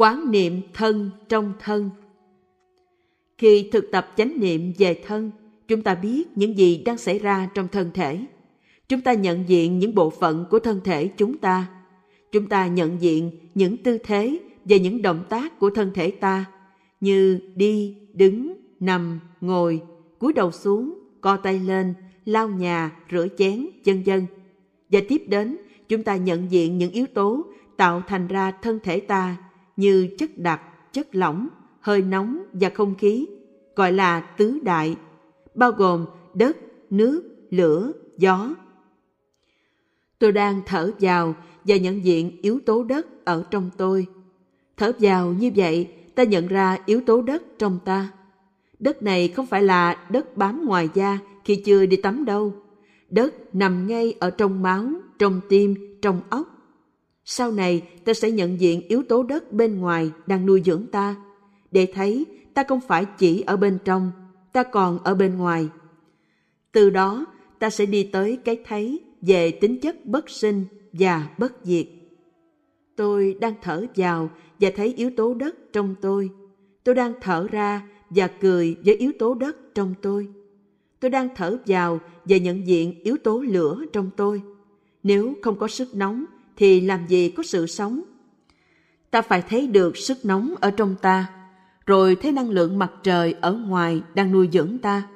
quán 0.00 0.30
niệm 0.30 0.60
thân 0.74 1.10
trong 1.28 1.52
thân. 1.58 1.90
Khi 3.38 3.68
thực 3.72 3.90
tập 3.92 4.12
chánh 4.16 4.40
niệm 4.40 4.72
về 4.78 5.02
thân, 5.06 5.30
chúng 5.68 5.82
ta 5.82 5.94
biết 5.94 6.24
những 6.34 6.58
gì 6.58 6.82
đang 6.84 6.98
xảy 6.98 7.18
ra 7.18 7.48
trong 7.54 7.68
thân 7.68 7.90
thể. 7.94 8.24
Chúng 8.88 9.00
ta 9.00 9.12
nhận 9.12 9.48
diện 9.48 9.78
những 9.78 9.94
bộ 9.94 10.10
phận 10.10 10.44
của 10.50 10.58
thân 10.58 10.80
thể 10.84 11.08
chúng 11.08 11.38
ta. 11.38 11.66
Chúng 12.32 12.46
ta 12.48 12.66
nhận 12.66 13.00
diện 13.00 13.30
những 13.54 13.76
tư 13.76 13.98
thế 13.98 14.38
và 14.64 14.76
những 14.76 15.02
động 15.02 15.24
tác 15.28 15.58
của 15.58 15.70
thân 15.70 15.90
thể 15.94 16.10
ta, 16.10 16.44
như 17.00 17.40
đi, 17.54 17.96
đứng, 18.12 18.54
nằm, 18.80 19.20
ngồi, 19.40 19.80
cúi 20.18 20.32
đầu 20.32 20.50
xuống, 20.50 20.98
co 21.20 21.36
tay 21.36 21.58
lên, 21.58 21.94
lau 22.24 22.48
nhà, 22.48 22.92
rửa 23.10 23.26
chén, 23.38 23.66
vân 23.84 24.02
vân. 24.02 24.26
Và 24.90 25.00
tiếp 25.08 25.22
đến, 25.28 25.56
chúng 25.88 26.02
ta 26.02 26.16
nhận 26.16 26.50
diện 26.50 26.78
những 26.78 26.90
yếu 26.90 27.06
tố 27.14 27.44
tạo 27.76 28.02
thành 28.08 28.26
ra 28.26 28.50
thân 28.50 28.78
thể 28.82 29.00
ta 29.00 29.36
như 29.80 30.08
chất 30.18 30.38
đặc, 30.38 30.60
chất 30.92 31.14
lỏng, 31.14 31.48
hơi 31.80 32.02
nóng 32.02 32.42
và 32.52 32.68
không 32.68 32.94
khí, 32.94 33.26
gọi 33.76 33.92
là 33.92 34.20
tứ 34.20 34.58
đại, 34.62 34.96
bao 35.54 35.72
gồm 35.72 36.06
đất, 36.34 36.56
nước, 36.90 37.22
lửa, 37.50 37.92
gió. 38.18 38.54
Tôi 40.18 40.32
đang 40.32 40.60
thở 40.66 40.92
vào 41.00 41.34
và 41.64 41.76
nhận 41.76 42.04
diện 42.04 42.30
yếu 42.42 42.60
tố 42.66 42.82
đất 42.82 43.24
ở 43.24 43.44
trong 43.50 43.70
tôi. 43.76 44.06
Thở 44.76 44.92
vào 44.98 45.32
như 45.32 45.50
vậy, 45.56 45.88
ta 46.14 46.22
nhận 46.22 46.46
ra 46.46 46.78
yếu 46.86 47.00
tố 47.06 47.22
đất 47.22 47.42
trong 47.58 47.78
ta. 47.84 48.12
Đất 48.78 49.02
này 49.02 49.28
không 49.28 49.46
phải 49.46 49.62
là 49.62 50.06
đất 50.10 50.36
bám 50.36 50.64
ngoài 50.66 50.88
da 50.94 51.18
khi 51.44 51.56
chưa 51.56 51.86
đi 51.86 51.96
tắm 51.96 52.24
đâu. 52.24 52.54
Đất 53.08 53.54
nằm 53.54 53.86
ngay 53.86 54.14
ở 54.20 54.30
trong 54.30 54.62
máu, 54.62 54.90
trong 55.18 55.40
tim, 55.48 55.98
trong 56.02 56.20
óc 56.30 56.49
sau 57.32 57.52
này, 57.52 57.82
ta 58.04 58.14
sẽ 58.14 58.30
nhận 58.30 58.60
diện 58.60 58.88
yếu 58.88 59.02
tố 59.02 59.22
đất 59.22 59.52
bên 59.52 59.78
ngoài 59.80 60.10
đang 60.26 60.46
nuôi 60.46 60.62
dưỡng 60.64 60.86
ta. 60.92 61.16
Để 61.70 61.88
thấy, 61.94 62.26
ta 62.54 62.64
không 62.68 62.80
phải 62.80 63.04
chỉ 63.18 63.40
ở 63.40 63.56
bên 63.56 63.78
trong, 63.84 64.12
ta 64.52 64.62
còn 64.62 64.98
ở 65.04 65.14
bên 65.14 65.38
ngoài. 65.38 65.68
Từ 66.72 66.90
đó, 66.90 67.26
ta 67.58 67.70
sẽ 67.70 67.86
đi 67.86 68.02
tới 68.12 68.38
cái 68.44 68.56
thấy 68.64 69.00
về 69.22 69.50
tính 69.50 69.80
chất 69.80 70.06
bất 70.06 70.30
sinh 70.30 70.64
và 70.92 71.28
bất 71.38 71.52
diệt. 71.62 71.86
Tôi 72.96 73.36
đang 73.40 73.54
thở 73.62 73.86
vào 73.96 74.30
và 74.60 74.70
thấy 74.76 74.94
yếu 74.96 75.10
tố 75.16 75.34
đất 75.34 75.56
trong 75.72 75.94
tôi. 76.00 76.30
Tôi 76.84 76.94
đang 76.94 77.12
thở 77.20 77.46
ra 77.50 77.88
và 78.10 78.28
cười 78.28 78.76
với 78.84 78.94
yếu 78.94 79.12
tố 79.18 79.34
đất 79.34 79.74
trong 79.74 79.94
tôi. 80.02 80.28
Tôi 81.00 81.10
đang 81.10 81.28
thở 81.36 81.58
vào 81.66 82.00
và 82.24 82.36
nhận 82.36 82.66
diện 82.66 83.02
yếu 83.02 83.16
tố 83.16 83.40
lửa 83.40 83.84
trong 83.92 84.10
tôi. 84.16 84.42
Nếu 85.02 85.34
không 85.42 85.58
có 85.58 85.68
sức 85.68 85.94
nóng 85.94 86.24
thì 86.60 86.80
làm 86.80 87.06
gì 87.06 87.28
có 87.30 87.42
sự 87.42 87.66
sống 87.66 88.00
ta 89.10 89.22
phải 89.22 89.42
thấy 89.48 89.66
được 89.66 89.96
sức 89.96 90.24
nóng 90.24 90.54
ở 90.60 90.70
trong 90.70 90.96
ta 91.02 91.26
rồi 91.86 92.16
thấy 92.16 92.32
năng 92.32 92.50
lượng 92.50 92.78
mặt 92.78 92.92
trời 93.02 93.34
ở 93.40 93.52
ngoài 93.52 94.02
đang 94.14 94.32
nuôi 94.32 94.48
dưỡng 94.52 94.78
ta 94.78 95.08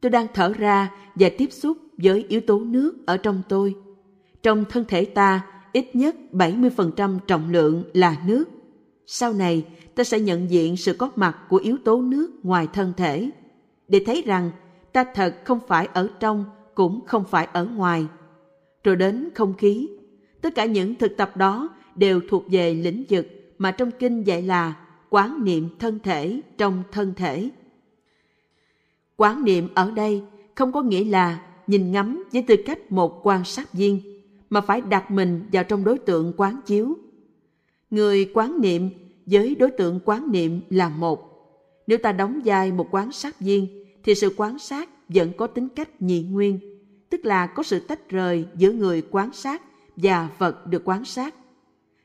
tôi 0.00 0.10
đang 0.10 0.26
thở 0.34 0.52
ra 0.52 0.90
và 1.14 1.28
tiếp 1.38 1.52
xúc 1.52 1.78
với 1.98 2.24
yếu 2.28 2.40
tố 2.40 2.60
nước 2.60 3.06
ở 3.06 3.16
trong 3.16 3.42
tôi 3.48 3.74
trong 4.42 4.64
thân 4.64 4.84
thể 4.88 5.04
ta 5.04 5.42
ít 5.72 5.96
nhất 5.96 6.16
70% 6.32 7.18
trọng 7.26 7.50
lượng 7.50 7.84
là 7.92 8.16
nước. 8.26 8.44
Sau 9.06 9.32
này, 9.32 9.66
ta 9.94 10.04
sẽ 10.04 10.20
nhận 10.20 10.50
diện 10.50 10.76
sự 10.76 10.94
có 10.94 11.10
mặt 11.16 11.36
của 11.48 11.56
yếu 11.56 11.76
tố 11.84 12.02
nước 12.02 12.30
ngoài 12.42 12.68
thân 12.72 12.92
thể, 12.96 13.30
để 13.88 14.02
thấy 14.06 14.22
rằng 14.26 14.50
ta 14.92 15.04
thật 15.14 15.36
không 15.44 15.60
phải 15.68 15.88
ở 15.92 16.08
trong 16.20 16.44
cũng 16.74 17.00
không 17.06 17.24
phải 17.24 17.48
ở 17.52 17.64
ngoài. 17.64 18.06
Rồi 18.84 18.96
đến 18.96 19.28
không 19.34 19.54
khí. 19.54 19.88
Tất 20.42 20.54
cả 20.54 20.64
những 20.64 20.94
thực 20.94 21.16
tập 21.16 21.36
đó 21.36 21.68
đều 21.94 22.20
thuộc 22.28 22.44
về 22.50 22.74
lĩnh 22.74 23.04
vực 23.08 23.26
mà 23.58 23.70
trong 23.70 23.90
kinh 23.98 24.22
dạy 24.22 24.42
là 24.42 24.76
quán 25.10 25.44
niệm 25.44 25.68
thân 25.78 25.98
thể 25.98 26.40
trong 26.58 26.82
thân 26.92 27.14
thể. 27.16 27.50
Quán 29.16 29.44
niệm 29.44 29.68
ở 29.74 29.90
đây 29.90 30.22
không 30.54 30.72
có 30.72 30.82
nghĩa 30.82 31.04
là 31.04 31.40
nhìn 31.66 31.92
ngắm 31.92 32.24
với 32.32 32.42
tư 32.42 32.56
cách 32.66 32.92
một 32.92 33.20
quan 33.26 33.44
sát 33.44 33.72
viên, 33.72 34.00
mà 34.50 34.60
phải 34.60 34.80
đặt 34.80 35.10
mình 35.10 35.42
vào 35.52 35.64
trong 35.64 35.84
đối 35.84 35.98
tượng 35.98 36.32
quán 36.36 36.60
chiếu. 36.66 36.98
Người 37.90 38.30
quán 38.34 38.60
niệm 38.60 38.90
với 39.26 39.54
đối 39.54 39.70
tượng 39.70 40.00
quán 40.04 40.32
niệm 40.32 40.60
là 40.70 40.88
một. 40.88 41.28
Nếu 41.86 41.98
ta 41.98 42.12
đóng 42.12 42.40
vai 42.44 42.72
một 42.72 42.88
quán 42.90 43.12
sát 43.12 43.40
viên, 43.40 43.84
thì 44.04 44.14
sự 44.14 44.34
quán 44.36 44.58
sát 44.58 44.88
vẫn 45.08 45.32
có 45.36 45.46
tính 45.46 45.68
cách 45.68 46.02
nhị 46.02 46.22
nguyên, 46.22 46.58
tức 47.10 47.24
là 47.24 47.46
có 47.46 47.62
sự 47.62 47.80
tách 47.80 48.08
rời 48.08 48.44
giữa 48.56 48.72
người 48.72 49.02
quán 49.10 49.32
sát 49.32 49.62
và 50.02 50.28
vật 50.38 50.66
được 50.66 50.82
quán 50.84 51.04
sát. 51.04 51.34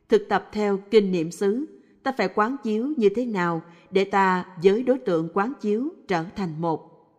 Thực 0.10 0.26
tập 0.30 0.50
theo 0.52 0.80
kinh 0.92 1.12
niệm 1.12 1.32
xứ, 1.32 1.66
ta 2.04 2.12
phải 2.18 2.30
quán 2.36 2.56
chiếu 2.64 2.94
như 2.98 3.10
thế 3.16 3.26
nào 3.26 3.62
để 3.92 4.04
ta 4.04 4.46
với 4.64 4.84
đối 4.84 4.98
tượng 4.98 5.30
quán 5.34 5.54
chiếu 5.62 5.90
trở 6.08 6.24
thành 6.36 6.62
một. 6.62 7.10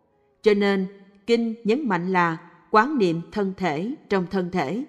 Cho 0.41 0.53
nên, 0.53 0.87
kinh 1.27 1.55
nhấn 1.63 1.87
mạnh 1.87 2.11
là 2.11 2.37
quán 2.71 2.97
niệm 2.97 3.21
thân 3.31 3.53
thể 3.57 3.95
trong 4.09 4.25
thân 4.31 4.49
thể. 4.51 4.83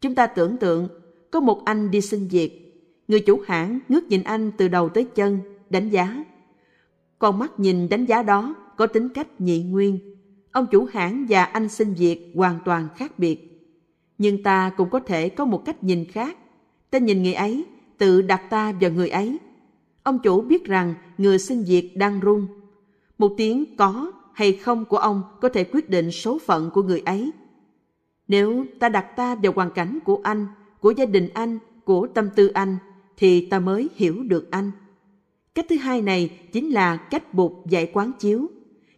Chúng 0.00 0.14
ta 0.14 0.26
tưởng 0.26 0.56
tượng 0.56 0.88
có 1.30 1.40
một 1.40 1.64
anh 1.64 1.90
đi 1.90 2.00
xin 2.00 2.28
việc, 2.28 2.60
người 3.08 3.20
chủ 3.20 3.40
hãng 3.46 3.78
ngước 3.88 4.04
nhìn 4.04 4.22
anh 4.22 4.52
từ 4.58 4.68
đầu 4.68 4.88
tới 4.88 5.04
chân, 5.04 5.38
đánh 5.70 5.88
giá. 5.88 6.24
Con 7.18 7.38
mắt 7.38 7.60
nhìn 7.60 7.88
đánh 7.88 8.04
giá 8.04 8.22
đó 8.22 8.54
có 8.76 8.86
tính 8.86 9.08
cách 9.08 9.40
nhị 9.40 9.62
nguyên. 9.62 9.98
Ông 10.52 10.66
chủ 10.70 10.86
hãng 10.92 11.26
và 11.28 11.44
anh 11.44 11.68
xin 11.68 11.94
việc 11.94 12.32
hoàn 12.34 12.58
toàn 12.64 12.88
khác 12.96 13.18
biệt. 13.18 13.49
Nhưng 14.20 14.42
ta 14.42 14.70
cũng 14.76 14.90
có 14.90 15.00
thể 15.00 15.28
có 15.28 15.44
một 15.44 15.64
cách 15.64 15.84
nhìn 15.84 16.04
khác. 16.04 16.36
Ta 16.90 16.98
nhìn 16.98 17.22
người 17.22 17.34
ấy, 17.34 17.64
tự 17.98 18.22
đặt 18.22 18.42
ta 18.50 18.72
vào 18.80 18.90
người 18.90 19.08
ấy. 19.08 19.38
Ông 20.02 20.18
chủ 20.18 20.40
biết 20.40 20.64
rằng 20.64 20.94
người 21.18 21.38
xin 21.38 21.64
việc 21.64 21.96
đang 21.96 22.20
run. 22.20 22.46
Một 23.18 23.34
tiếng 23.36 23.76
có 23.76 24.12
hay 24.32 24.52
không 24.52 24.84
của 24.84 24.96
ông 24.96 25.22
có 25.40 25.48
thể 25.48 25.64
quyết 25.64 25.90
định 25.90 26.10
số 26.10 26.38
phận 26.38 26.70
của 26.70 26.82
người 26.82 27.00
ấy. 27.00 27.30
Nếu 28.28 28.64
ta 28.78 28.88
đặt 28.88 29.16
ta 29.16 29.34
vào 29.34 29.52
hoàn 29.56 29.70
cảnh 29.70 29.98
của 30.04 30.20
anh, 30.22 30.46
của 30.80 30.90
gia 30.90 31.06
đình 31.06 31.28
anh, 31.34 31.58
của 31.84 32.06
tâm 32.06 32.28
tư 32.36 32.48
anh, 32.48 32.76
thì 33.16 33.46
ta 33.46 33.58
mới 33.58 33.88
hiểu 33.94 34.22
được 34.22 34.50
anh. 34.50 34.70
Cách 35.54 35.66
thứ 35.68 35.76
hai 35.76 36.02
này 36.02 36.38
chính 36.52 36.70
là 36.70 36.96
cách 36.96 37.34
buộc 37.34 37.66
dạy 37.66 37.90
quán 37.92 38.12
chiếu. 38.18 38.46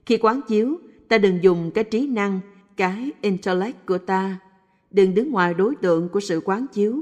Khi 0.07 0.17
quán 0.17 0.41
chiếu, 0.49 0.77
ta 1.09 1.19
đừng 1.19 1.43
dùng 1.43 1.71
cái 1.75 1.85
trí 1.85 2.07
năng, 2.07 2.41
cái 2.77 3.11
intellect 3.21 3.87
của 3.87 3.99
ta. 3.99 4.39
Đừng 4.93 5.15
đứng 5.15 5.31
ngoài 5.31 5.55
đối 5.55 5.77
tượng 5.77 6.09
của 6.09 6.21
sự 6.21 6.41
quán 6.45 6.67
chiếu. 6.73 7.01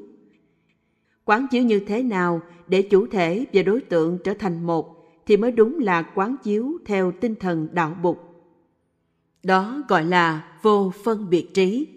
Quán 1.24 1.46
chiếu 1.50 1.62
như 1.62 1.80
thế 1.80 2.02
nào 2.02 2.42
để 2.68 2.82
chủ 2.82 3.06
thể 3.06 3.46
và 3.52 3.62
đối 3.62 3.80
tượng 3.80 4.18
trở 4.24 4.34
thành 4.34 4.66
một 4.66 4.96
thì 5.26 5.36
mới 5.36 5.52
đúng 5.52 5.78
là 5.78 6.02
quán 6.02 6.36
chiếu 6.42 6.78
theo 6.84 7.12
tinh 7.20 7.34
thần 7.34 7.68
đạo 7.72 7.96
bục. 8.02 8.44
Đó 9.42 9.82
gọi 9.88 10.04
là 10.04 10.58
vô 10.62 10.92
phân 11.04 11.30
biệt 11.30 11.54
trí. 11.54 11.88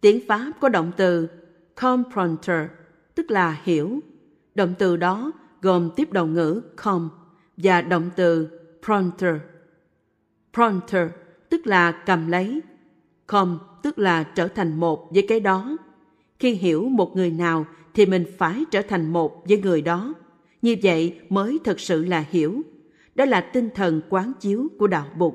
Tiếng 0.00 0.20
Pháp 0.28 0.52
có 0.60 0.68
động 0.68 0.92
từ 0.96 1.28
comprendre, 1.74 2.68
tức 3.14 3.30
là 3.30 3.60
hiểu. 3.62 4.00
Động 4.54 4.74
từ 4.78 4.96
đó 4.96 5.32
gồm 5.62 5.90
tiếp 5.96 6.12
đầu 6.12 6.26
ngữ 6.26 6.62
com 6.76 7.10
và 7.56 7.82
động 7.82 8.10
từ 8.16 8.48
pronter. 8.84 9.36
Pronter 10.52 11.08
tức 11.50 11.66
là 11.66 11.92
cầm 12.06 12.28
lấy, 12.28 12.60
com 13.26 13.58
tức 13.84 13.98
là 13.98 14.22
trở 14.22 14.48
thành 14.48 14.80
một 14.80 15.08
với 15.10 15.24
cái 15.28 15.40
đó. 15.40 15.76
Khi 16.38 16.54
hiểu 16.54 16.88
một 16.88 17.16
người 17.16 17.30
nào 17.30 17.66
thì 17.94 18.06
mình 18.06 18.24
phải 18.38 18.64
trở 18.70 18.82
thành 18.82 19.12
một 19.12 19.44
với 19.48 19.58
người 19.58 19.82
đó. 19.82 20.14
Như 20.62 20.76
vậy 20.82 21.20
mới 21.28 21.58
thật 21.64 21.80
sự 21.80 22.04
là 22.04 22.24
hiểu. 22.30 22.62
Đó 23.14 23.24
là 23.24 23.40
tinh 23.40 23.70
thần 23.74 24.00
quán 24.08 24.32
chiếu 24.40 24.68
của 24.78 24.86
đạo 24.86 25.06
Bụt. 25.18 25.34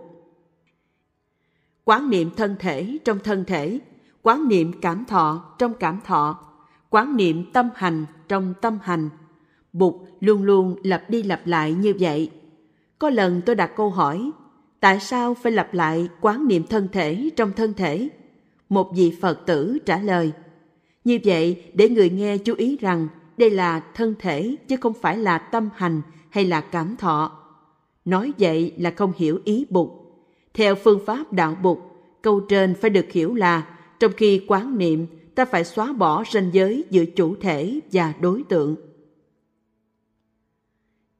Quán 1.84 2.10
niệm 2.10 2.30
thân 2.38 2.56
thể 2.60 2.98
trong 3.06 3.20
thân 3.20 3.46
thể 3.46 3.80
quán 4.22 4.48
niệm 4.48 4.72
cảm 4.82 5.06
thọ 5.06 5.56
trong 5.58 5.74
cảm 5.74 6.00
thọ, 6.06 6.40
quán 6.90 7.18
niệm 7.18 7.52
tâm 7.54 7.70
hành 7.76 8.06
trong 8.28 8.54
tâm 8.62 8.80
hành. 8.84 9.10
Bụt 9.74 9.96
luôn 10.20 10.44
luôn 10.44 10.76
lặp 10.84 11.10
đi 11.10 11.24
lặp 11.24 11.48
lại 11.48 11.74
như 11.74 11.94
vậy. 12.00 12.32
Có 13.00 13.10
lần 13.10 13.42
tôi 13.46 13.56
đặt 13.56 13.72
câu 13.76 13.90
hỏi, 13.90 14.32
tại 14.80 15.00
sao 15.00 15.34
phải 15.34 15.52
lặp 15.52 15.74
lại 15.74 16.10
quán 16.22 16.48
niệm 16.48 16.64
thân 16.70 16.88
thể 16.92 17.30
trong 17.36 17.52
thân 17.52 17.74
thể? 17.74 18.10
Một 18.70 18.92
vị 18.96 19.14
Phật 19.22 19.46
tử 19.46 19.78
trả 19.86 20.00
lời, 20.00 20.32
như 21.04 21.20
vậy 21.24 21.64
để 21.74 21.90
người 21.90 22.10
nghe 22.10 22.38
chú 22.38 22.54
ý 22.58 22.78
rằng 22.78 23.08
đây 23.38 23.50
là 23.50 23.80
thân 23.80 24.16
thể 24.20 24.56
chứ 24.68 24.78
không 24.78 24.94
phải 25.02 25.18
là 25.18 25.38
tâm 25.38 25.70
hành 25.76 26.02
hay 26.30 26.46
là 26.46 26.62
cảm 26.62 26.96
thọ. 26.98 27.40
Nói 28.06 28.34
vậy 28.40 28.74
là 28.78 28.92
không 28.92 29.14
hiểu 29.18 29.40
ý 29.44 29.66
Bụt. 29.70 29.90
Theo 30.54 30.76
phương 30.76 31.06
pháp 31.06 31.34
đạo 31.34 31.58
Bụt, 31.64 31.78
câu 32.22 32.40
trên 32.40 32.76
phải 32.76 32.90
được 32.90 33.12
hiểu 33.12 33.36
là 33.36 33.68
trong 34.00 34.12
khi 34.18 34.46
quán 34.48 34.78
niệm, 34.78 35.08
ta 35.36 35.46
phải 35.46 35.64
xóa 35.64 35.94
bỏ 35.94 36.24
ranh 36.32 36.50
giới 36.54 36.84
giữa 36.90 37.06
chủ 37.06 37.36
thể 37.36 37.80
và 37.92 38.14
đối 38.22 38.44
tượng. 38.44 38.76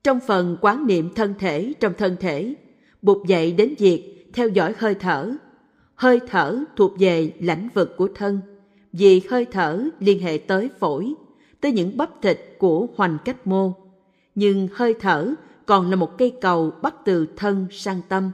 Trong 0.04 0.20
phần 0.28 0.58
quán 0.62 0.88
niệm 0.88 1.14
thân 1.16 1.34
thể 1.40 1.74
trong 1.80 1.94
thân 1.98 2.16
thể, 2.20 2.54
Bụt 3.02 3.28
dạy 3.28 3.52
đến 3.52 3.74
việc 3.78 4.30
theo 4.34 4.48
dõi 4.48 4.74
hơi 4.78 4.96
thở. 4.96 5.36
Hơi 6.00 6.20
thở 6.28 6.60
thuộc 6.76 6.94
về 7.00 7.34
lãnh 7.40 7.70
vực 7.74 7.98
của 7.98 8.08
thân, 8.16 8.40
vì 8.94 9.22
hơi 9.30 9.46
thở 9.46 9.84
liên 10.00 10.20
hệ 10.22 10.38
tới 10.38 10.70
phổi. 10.80 11.14
tới 11.62 11.72
những 11.72 11.98
bắp 11.98 12.22
thịt 12.22 12.40
của 12.58 12.88
hoành 12.96 13.18
cách 13.26 13.48
mô. 13.48 13.74
Nhưng 14.36 14.68
hơi 14.74 14.94
thở 15.00 15.34
còn 15.66 15.90
là 15.90 15.96
một 15.96 16.18
cây 16.18 16.34
cầu 16.42 16.72
bắt 16.82 16.96
từ 17.06 17.28
thân 17.36 17.68
sang 17.72 18.02
tâm. 18.10 18.32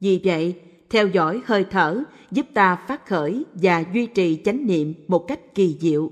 Vì 0.00 0.20
vậy, 0.24 0.54
theo 0.90 1.08
dõi 1.08 1.40
hơi 1.44 1.64
thở 1.64 2.02
giúp 2.30 2.46
ta 2.54 2.76
phát 2.88 3.06
khởi 3.06 3.44
và 3.54 3.84
duy 3.94 4.06
trì 4.06 4.42
chánh 4.44 4.66
niệm 4.66 4.94
một 5.08 5.28
cách 5.28 5.54
kỳ 5.54 5.76
diệu. 5.80 6.10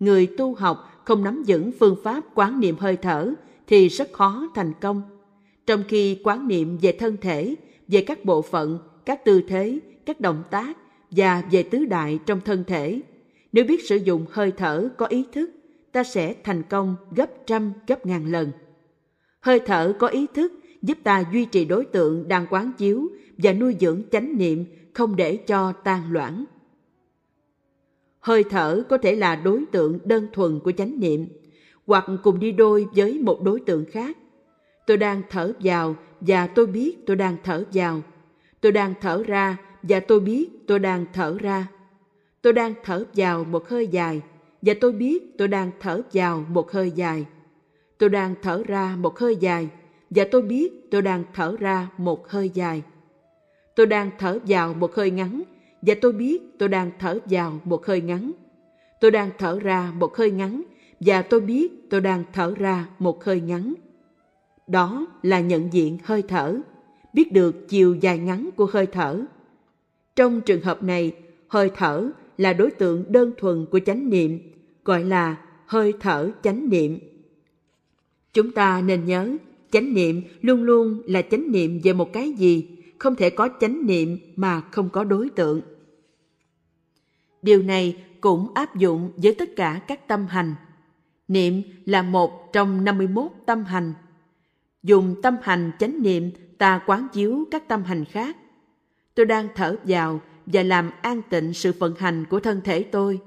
Người 0.00 0.26
tu 0.38 0.54
học 0.54 1.02
không 1.04 1.24
nắm 1.24 1.44
vững 1.46 1.70
phương 1.80 1.96
pháp 2.04 2.24
quán 2.34 2.60
niệm 2.60 2.76
hơi 2.78 2.96
thở 2.96 3.32
thì 3.66 3.88
rất 3.88 4.12
khó 4.12 4.48
thành 4.54 4.72
công. 4.80 5.02
Trong 5.66 5.82
khi 5.88 6.20
quán 6.24 6.48
niệm 6.48 6.78
về 6.82 6.92
thân 6.92 7.16
thể, 7.20 7.54
về 7.88 8.04
các 8.06 8.24
bộ 8.24 8.42
phận, 8.42 8.78
các 9.06 9.24
tư 9.24 9.42
thế, 9.48 9.78
các 10.06 10.20
động 10.20 10.42
tác 10.50 10.76
và 11.10 11.42
về 11.50 11.62
tứ 11.62 11.84
đại 11.84 12.18
trong 12.26 12.40
thân 12.40 12.64
thể, 12.66 13.00
nếu 13.52 13.64
biết 13.64 13.88
sử 13.88 13.96
dụng 13.96 14.26
hơi 14.30 14.52
thở 14.56 14.88
có 14.96 15.06
ý 15.06 15.24
thức, 15.32 15.50
ta 15.92 16.04
sẽ 16.04 16.34
thành 16.44 16.62
công 16.62 16.96
gấp 17.10 17.30
trăm 17.46 17.72
gấp 17.86 18.06
ngàn 18.06 18.32
lần. 18.32 18.50
Hơi 19.40 19.60
thở 19.60 19.92
có 19.98 20.06
ý 20.06 20.26
thức 20.34 20.52
giúp 20.82 20.98
ta 21.04 21.24
duy 21.32 21.44
trì 21.44 21.64
đối 21.64 21.84
tượng 21.84 22.28
đang 22.28 22.46
quán 22.50 22.72
chiếu 22.78 23.08
và 23.38 23.52
nuôi 23.52 23.76
dưỡng 23.80 24.02
chánh 24.10 24.38
niệm 24.38 24.64
không 24.92 25.16
để 25.16 25.36
cho 25.36 25.72
tan 25.72 26.12
loãng. 26.12 26.44
Hơi 28.20 28.44
thở 28.44 28.84
có 28.88 28.98
thể 28.98 29.14
là 29.14 29.36
đối 29.36 29.64
tượng 29.72 29.98
đơn 30.04 30.26
thuần 30.32 30.60
của 30.60 30.72
chánh 30.72 31.00
niệm 31.00 31.26
hoặc 31.86 32.04
cùng 32.22 32.40
đi 32.40 32.52
đôi 32.52 32.86
với 32.94 33.18
một 33.18 33.42
đối 33.42 33.60
tượng 33.60 33.84
khác. 33.90 34.18
Tôi 34.86 34.96
đang 34.96 35.22
thở 35.30 35.52
vào 35.60 35.96
và 36.20 36.46
tôi 36.46 36.66
biết 36.66 37.06
tôi 37.06 37.16
đang 37.16 37.36
thở 37.44 37.64
vào. 37.72 38.02
Tôi 38.62 38.72
đang 38.72 38.94
thở 39.00 39.22
ra 39.26 39.56
và 39.82 40.00
tôi 40.00 40.20
biết 40.20 40.66
tôi 40.66 40.78
đang 40.78 41.06
thở 41.12 41.36
ra. 41.40 41.66
Tôi 42.42 42.52
đang 42.52 42.74
thở 42.82 43.04
vào 43.12 43.44
một 43.44 43.68
hơi 43.68 43.88
dài 43.88 44.22
và 44.62 44.74
tôi 44.80 44.92
biết 44.92 45.36
tôi 45.36 45.48
đang 45.48 45.70
thở 45.80 46.02
vào 46.12 46.44
một 46.48 46.70
hơi 46.70 46.90
dài. 46.90 47.26
Tôi 47.98 48.08
đang 48.08 48.34
thở 48.42 48.62
ra 48.66 48.96
một 48.96 49.18
hơi 49.18 49.36
dài 49.36 49.68
và 50.10 50.24
tôi 50.30 50.42
biết 50.42 50.90
tôi 50.90 51.02
đang 51.02 51.24
thở 51.32 51.56
ra 51.58 51.88
một 51.96 52.28
hơi 52.28 52.50
dài. 52.50 52.82
Tôi 53.76 53.86
đang 53.86 54.10
thở 54.18 54.38
vào 54.46 54.74
một 54.74 54.94
hơi 54.94 55.10
ngắn 55.10 55.42
và 55.82 55.94
tôi 56.00 56.12
biết 56.12 56.58
tôi 56.58 56.68
đang 56.68 56.90
thở 56.98 57.18
vào 57.24 57.60
một 57.64 57.86
hơi 57.86 58.00
ngắn. 58.00 58.32
Tôi 59.00 59.10
đang 59.10 59.30
thở 59.38 59.58
ra 59.58 59.92
một 59.94 60.16
hơi 60.16 60.30
ngắn 60.30 60.62
và 61.00 61.22
tôi 61.22 61.40
biết 61.40 61.72
tôi 61.90 62.00
đang 62.00 62.24
thở 62.32 62.54
ra 62.56 62.86
một 62.98 63.24
hơi 63.24 63.40
ngắn. 63.40 63.74
Đó 64.66 65.06
là 65.22 65.40
nhận 65.40 65.72
diện 65.72 65.98
hơi 66.04 66.22
thở, 66.22 66.60
biết 67.12 67.32
được 67.32 67.68
chiều 67.68 67.94
dài 67.94 68.18
ngắn 68.18 68.50
của 68.56 68.66
hơi 68.66 68.86
thở. 68.86 69.24
Trong 70.16 70.40
trường 70.40 70.62
hợp 70.62 70.82
này, 70.82 71.12
hơi 71.48 71.70
thở 71.76 72.10
là 72.38 72.52
đối 72.52 72.70
tượng 72.70 73.12
đơn 73.12 73.32
thuần 73.38 73.66
của 73.70 73.80
chánh 73.86 74.10
niệm, 74.10 74.38
gọi 74.84 75.04
là 75.04 75.36
hơi 75.66 75.92
thở 76.00 76.30
chánh 76.42 76.68
niệm. 76.70 76.98
Chúng 78.32 78.52
ta 78.52 78.80
nên 78.80 79.04
nhớ, 79.04 79.36
chánh 79.70 79.94
niệm 79.94 80.22
luôn 80.40 80.62
luôn 80.62 81.02
là 81.06 81.22
chánh 81.22 81.52
niệm 81.52 81.80
về 81.84 81.92
một 81.92 82.12
cái 82.12 82.32
gì, 82.32 82.68
không 82.98 83.14
thể 83.14 83.30
có 83.30 83.48
chánh 83.60 83.86
niệm 83.86 84.18
mà 84.36 84.60
không 84.60 84.88
có 84.90 85.04
đối 85.04 85.30
tượng. 85.30 85.60
Điều 87.42 87.62
này 87.62 88.04
cũng 88.20 88.54
áp 88.54 88.76
dụng 88.76 89.12
với 89.16 89.34
tất 89.34 89.56
cả 89.56 89.80
các 89.88 90.08
tâm 90.08 90.26
hành. 90.26 90.54
Niệm 91.28 91.62
là 91.84 92.02
một 92.02 92.52
trong 92.52 92.84
51 92.84 93.30
tâm 93.46 93.64
hành. 93.64 93.92
Dùng 94.82 95.14
tâm 95.22 95.36
hành 95.42 95.70
chánh 95.78 96.02
niệm 96.02 96.30
ta 96.62 96.80
quán 96.86 97.08
chiếu 97.12 97.44
các 97.50 97.68
tâm 97.68 97.84
hành 97.84 98.04
khác. 98.04 98.36
Tôi 99.14 99.26
đang 99.26 99.48
thở 99.54 99.76
vào 99.84 100.20
và 100.46 100.62
làm 100.62 100.90
an 101.02 101.22
tịnh 101.30 101.54
sự 101.54 101.72
vận 101.78 101.94
hành 101.94 102.24
của 102.30 102.40
thân 102.40 102.60
thể 102.64 102.82
tôi. 102.82 103.20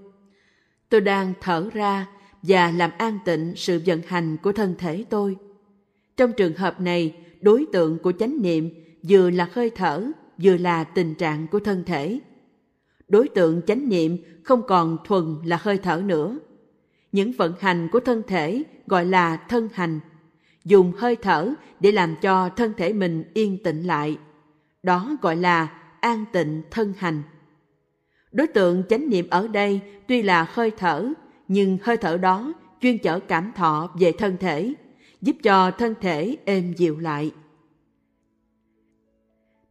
Tôi 0.90 1.02
đang 1.02 1.34
thở 1.42 1.70
ra 1.74 2.08
và 2.42 2.72
làm 2.72 2.92
an 2.98 3.20
tịnh 3.26 3.54
sự 3.56 3.82
vận 3.86 4.02
hành 4.08 4.38
của 4.38 4.52
thân 4.52 4.76
thể 4.78 5.06
tôi. 5.10 5.36
Trong 6.18 6.32
trường 6.38 6.54
hợp 6.54 6.82
này, 6.82 7.16
đối 7.42 7.66
tượng 7.74 8.00
của 8.00 8.12
chánh 8.12 8.42
niệm 8.42 8.70
vừa 9.10 9.30
là 9.30 9.50
hơi 9.52 9.70
thở, 9.70 10.12
vừa 10.38 10.58
là 10.58 10.84
tình 10.84 11.16
trạng 11.16 11.48
của 11.48 11.60
thân 11.60 11.84
thể. 11.86 12.20
Đối 13.08 13.28
tượng 13.28 13.62
chánh 13.68 13.90
niệm 13.90 14.18
không 14.44 14.62
còn 14.68 14.98
thuần 15.06 15.36
là 15.46 15.60
hơi 15.62 15.78
thở 15.78 16.02
nữa. 16.06 16.40
Những 17.12 17.32
vận 17.32 17.54
hành 17.60 17.88
của 17.92 18.00
thân 18.00 18.22
thể 18.28 18.64
gọi 18.88 19.06
là 19.06 19.38
thân 19.38 19.70
hành. 19.74 20.00
Dùng 20.66 20.92
hơi 20.98 21.16
thở 21.16 21.54
để 21.80 21.92
làm 21.92 22.16
cho 22.22 22.50
thân 22.50 22.74
thể 22.78 22.94
mình 22.94 23.24
yên 23.34 23.64
tĩnh 23.64 23.84
lại. 23.84 24.18
Đó 24.84 25.18
gọi 25.22 25.36
là 25.36 25.68
an 26.00 26.26
tịnh 26.32 26.62
thân 26.72 26.94
hành. 26.98 27.24
Đối 28.32 28.48
tượng 28.48 28.84
chánh 28.90 29.10
niệm 29.10 29.28
ở 29.30 29.48
đây 29.48 29.82
tuy 30.08 30.22
là 30.22 30.48
hơi 30.50 30.72
thở, 30.72 31.14
nhưng 31.48 31.78
hơi 31.82 31.98
thở 31.98 32.18
đó 32.18 32.54
chuyên 32.82 32.98
chở 32.98 33.20
cảm 33.20 33.52
thọ 33.56 33.90
về 34.00 34.12
thân 34.12 34.38
thể, 34.38 34.74
giúp 35.22 35.36
cho 35.44 35.72
thân 35.72 35.94
thể 36.02 36.38
êm 36.46 36.74
dịu 36.74 37.00
lại. 37.00 37.32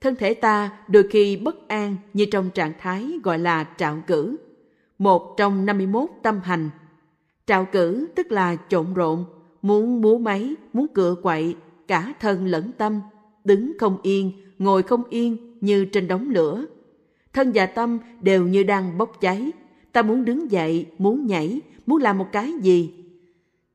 Thân 0.01 0.17
thể 0.17 0.35
ta 0.35 0.71
đôi 0.89 1.07
khi 1.11 1.37
bất 1.37 1.69
an 1.69 1.97
như 2.13 2.27
trong 2.33 2.51
trạng 2.51 2.73
thái 2.79 3.19
gọi 3.23 3.39
là 3.39 3.65
trạo 3.77 4.03
cử, 4.07 4.37
một 4.99 5.35
trong 5.37 5.67
51 5.67 6.11
tâm 6.23 6.41
hành. 6.45 6.71
Trạo 7.47 7.65
cử 7.73 8.09
tức 8.17 8.33
là 8.33 8.57
trộn 8.69 8.95
rộn, 8.95 9.25
muốn 9.65 10.01
múa 10.01 10.19
máy, 10.19 10.55
muốn 10.73 10.87
cựa 10.95 11.15
quậy, 11.23 11.57
cả 11.89 12.15
thân 12.21 12.47
lẫn 12.47 12.71
tâm, 12.79 13.01
đứng 13.45 13.73
không 13.79 13.99
yên, 14.03 14.33
ngồi 14.59 14.83
không 14.83 15.03
yên 15.11 15.57
như 15.61 15.85
trên 15.85 16.09
đống 16.09 16.31
lửa. 16.31 16.67
Thân 17.33 17.51
và 17.55 17.67
tâm 17.67 17.99
đều 18.21 18.47
như 18.47 18.63
đang 18.63 18.99
bốc 18.99 19.21
cháy, 19.21 19.51
ta 19.93 20.03
muốn 20.03 20.25
đứng 20.25 20.51
dậy, 20.51 20.87
muốn 20.99 21.27
nhảy, 21.27 21.61
muốn 21.87 22.03
làm 22.03 22.19
một 22.19 22.27
cái 22.33 22.53
gì. 22.63 22.93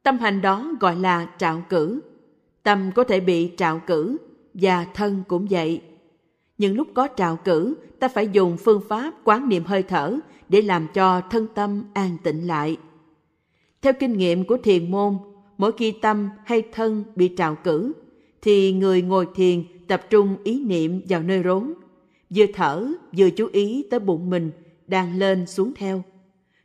Tâm 0.03 0.17
hành 0.17 0.41
đó 0.41 0.71
gọi 0.79 0.95
là 0.95 1.29
trạo 1.37 1.63
cử. 1.69 2.01
Tâm 2.63 2.91
có 2.95 3.03
thể 3.03 3.19
bị 3.19 3.51
trạo 3.57 3.81
cử 3.87 4.17
và 4.53 4.85
thân 4.93 5.23
cũng 5.27 5.47
vậy. 5.49 5.81
Những 6.57 6.75
lúc 6.75 6.87
có 6.93 7.07
trạo 7.15 7.35
cử, 7.35 7.75
ta 7.99 8.07
phải 8.07 8.29
dùng 8.31 8.57
phương 8.57 8.81
pháp 8.89 9.13
quán 9.23 9.49
niệm 9.49 9.63
hơi 9.63 9.83
thở 9.83 10.17
để 10.49 10.61
làm 10.61 10.87
cho 10.93 11.21
thân 11.21 11.47
tâm 11.55 11.83
an 11.93 12.17
tịnh 12.23 12.47
lại. 12.47 12.77
Theo 13.81 13.93
kinh 13.99 14.17
nghiệm 14.17 14.47
của 14.47 14.57
thiền 14.57 14.91
môn, 14.91 15.17
mỗi 15.59 15.71
khi 15.71 15.91
tâm 15.91 16.29
hay 16.45 16.63
thân 16.71 17.03
bị 17.15 17.27
trào 17.27 17.55
cử, 17.55 17.93
thì 18.41 18.73
người 18.73 19.01
ngồi 19.01 19.27
thiền 19.35 19.63
tập 19.87 20.01
trung 20.09 20.37
ý 20.43 20.63
niệm 20.63 21.01
vào 21.09 21.23
nơi 21.23 21.43
rốn, 21.43 21.73
vừa 22.29 22.45
thở 22.53 22.87
vừa 23.17 23.29
chú 23.29 23.49
ý 23.51 23.85
tới 23.89 23.99
bụng 23.99 24.29
mình 24.29 24.51
đang 24.87 25.17
lên 25.17 25.45
xuống 25.45 25.73
theo. 25.75 26.03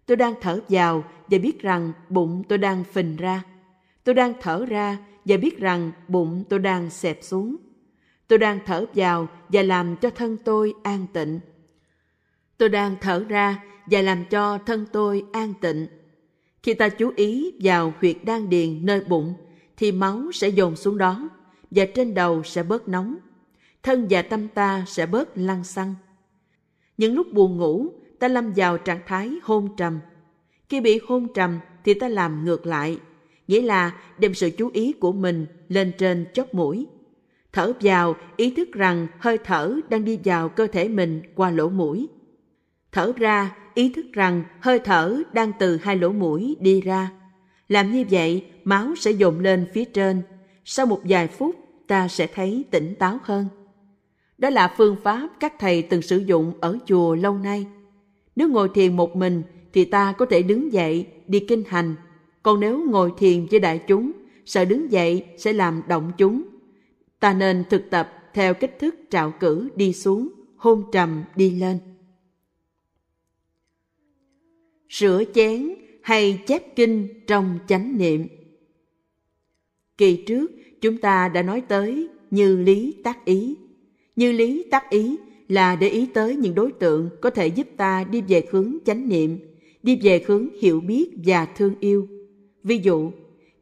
Tôi 0.07 0.17
đang 0.17 0.35
thở 0.41 0.61
vào 0.69 1.05
và 1.29 1.39
biết 1.39 1.61
rằng 1.61 1.93
bụng 2.09 2.43
tôi 2.49 2.59
đang 2.59 2.85
phình 2.85 3.17
ra. 3.17 3.43
Tôi 4.05 4.15
đang 4.15 4.33
thở 4.41 4.67
ra 4.67 4.99
và 5.25 5.37
biết 5.37 5.59
rằng 5.59 5.91
bụng 6.09 6.45
tôi 6.49 6.59
đang 6.59 6.91
xẹp 6.91 7.19
xuống. 7.23 7.57
Tôi 8.29 8.39
đang 8.39 8.59
thở 8.67 8.87
vào 8.95 9.29
và 9.49 9.63
làm 9.63 9.97
cho 9.97 10.11
thân 10.11 10.37
tôi 10.45 10.75
an 10.83 11.07
tịnh. 11.13 11.41
Tôi 12.59 12.69
đang 12.69 12.97
thở 13.01 13.25
ra 13.29 13.63
và 13.87 14.03
làm 14.03 14.25
cho 14.31 14.59
thân 14.67 14.87
tôi 14.93 15.25
an 15.33 15.55
tịnh. 15.61 15.87
Khi 16.65 16.75
ta 16.75 16.89
chú 16.89 17.13
ý 17.17 17.53
vào 17.61 17.95
huyệt 18.01 18.17
đan 18.25 18.49
điền 18.49 18.87
nơi 18.87 19.01
bụng, 19.01 19.35
thì 19.77 19.93
máu 19.93 20.23
sẽ 20.33 20.49
dồn 20.49 20.77
xuống 20.77 20.99
đó 20.99 21.29
và 21.71 21.85
trên 21.95 22.15
đầu 22.15 22.43
sẽ 22.43 22.63
bớt 22.63 22.89
nóng. 22.89 23.17
Thân 23.83 24.07
và 24.11 24.23
tâm 24.23 24.49
ta 24.49 24.85
sẽ 24.87 25.07
bớt 25.07 25.29
lăn 25.35 25.65
xăng. 25.65 25.95
Những 26.97 27.15
lúc 27.15 27.33
buồn 27.33 27.57
ngủ, 27.57 27.87
ta 28.19 28.29
lâm 28.29 28.53
vào 28.53 28.79
trạng 28.79 29.01
thái 29.07 29.33
hôn 29.43 29.69
trầm. 29.77 30.01
Khi 30.69 30.81
bị 30.81 31.01
hôn 31.07 31.29
trầm 31.35 31.59
thì 31.85 31.95
ta 31.95 32.09
làm 32.09 32.45
ngược 32.45 32.67
lại, 32.67 32.99
nghĩa 33.49 33.63
là 33.63 34.01
đem 34.19 34.35
sự 34.35 34.51
chú 34.51 34.71
ý 34.73 34.93
của 34.93 35.13
mình 35.13 35.47
lên 35.69 35.93
trên 35.99 36.27
chóp 36.35 36.55
mũi. 36.55 36.87
Thở 37.53 37.73
vào, 37.81 38.17
ý 38.37 38.51
thức 38.51 38.73
rằng 38.73 39.07
hơi 39.19 39.39
thở 39.45 39.77
đang 39.89 40.05
đi 40.05 40.19
vào 40.25 40.49
cơ 40.49 40.67
thể 40.67 40.89
mình 40.89 41.23
qua 41.35 41.51
lỗ 41.51 41.69
mũi. 41.69 42.09
Thở 42.95 43.13
ra, 43.17 43.57
ý 43.75 43.93
thức 43.93 44.07
rằng 44.13 44.45
hơi 44.61 44.79
thở 44.79 45.23
đang 45.33 45.53
từ 45.59 45.77
hai 45.77 45.97
lỗ 45.97 46.13
mũi 46.13 46.57
đi 46.61 46.81
ra. 46.81 47.11
Làm 47.69 47.93
như 47.93 48.05
vậy, 48.11 48.45
máu 48.65 48.95
sẽ 48.97 49.11
dồn 49.11 49.41
lên 49.41 49.67
phía 49.75 49.85
trên. 49.85 50.23
Sau 50.65 50.87
một 50.87 51.01
vài 51.05 51.29
phút, 51.29 51.57
ta 51.87 52.09
sẽ 52.09 52.27
thấy 52.27 52.65
tỉnh 52.71 52.95
táo 52.99 53.19
hơn. 53.23 53.47
Đó 54.39 54.51
là 54.51 54.75
phương 54.77 54.97
pháp 55.03 55.29
các 55.41 55.55
thầy 55.59 55.83
từng 55.83 56.03
sử 56.03 56.19
dụng 56.19 56.53
ở 56.61 56.79
chùa 56.87 57.15
lâu 57.15 57.39
nay. 57.39 57.67
Nếu 58.37 58.49
ngồi 58.49 58.69
thiền 58.75 58.97
một 58.97 59.17
mình 59.17 59.43
thì 59.73 59.85
ta 59.85 60.13
có 60.13 60.27
thể 60.27 60.43
đứng 60.43 60.73
dậy 60.73 61.07
đi 61.27 61.41
kinh 61.41 61.65
hành. 61.69 61.95
Còn 62.43 62.61
nếu 62.61 62.91
ngồi 62.91 63.13
thiền 63.19 63.47
với 63.51 63.61
đại 63.61 63.79
chúng, 63.87 64.13
sợ 64.47 64.65
đứng 64.65 64.93
dậy 64.93 65.25
sẽ 65.39 65.53
làm 65.53 65.83
động 65.89 66.13
chúng. 66.19 66.43
Ta 67.21 67.33
nên 67.33 67.65
thực 67.71 67.91
tập 67.91 68.13
theo 68.35 68.55
cách 68.55 68.79
thức 68.79 68.95
trạo 69.11 69.33
cử 69.41 69.69
đi 69.77 69.93
xuống, 69.93 70.29
hôn 70.57 70.85
trầm 70.93 71.23
đi 71.37 71.51
lên. 71.51 71.79
Rửa 74.99 75.23
chén 75.35 75.75
hay 76.01 76.43
chép 76.47 76.77
kinh 76.77 77.09
trong 77.27 77.59
chánh 77.69 77.99
niệm. 77.99 78.27
Kỳ 79.99 80.17
trước, 80.17 80.51
chúng 80.81 80.99
ta 80.99 81.29
đã 81.29 81.43
nói 81.43 81.61
tới 81.61 82.09
như 82.31 82.57
lý 82.57 82.95
tác 83.05 83.25
ý. 83.25 83.55
Như 84.17 84.33
lý 84.33 84.65
tác 84.71 84.91
ý 84.91 85.17
là 85.49 85.77
để 85.77 85.89
ý 85.89 86.07
tới 86.15 86.37
những 86.37 86.55
đối 86.55 86.73
tượng 86.73 87.09
có 87.23 87.31
thể 87.31 87.47
giúp 87.47 87.67
ta 87.77 88.05
đi 88.05 88.23
về 88.29 88.45
hướng 88.51 88.77
chánh 88.85 89.09
niệm 89.09 89.39
đi 89.83 89.99
về 90.03 90.25
hướng 90.27 90.49
hiểu 90.61 90.81
biết 90.81 91.11
và 91.25 91.47
thương 91.47 91.75
yêu. 91.81 92.09
Ví 92.63 92.79
dụ, 92.79 93.11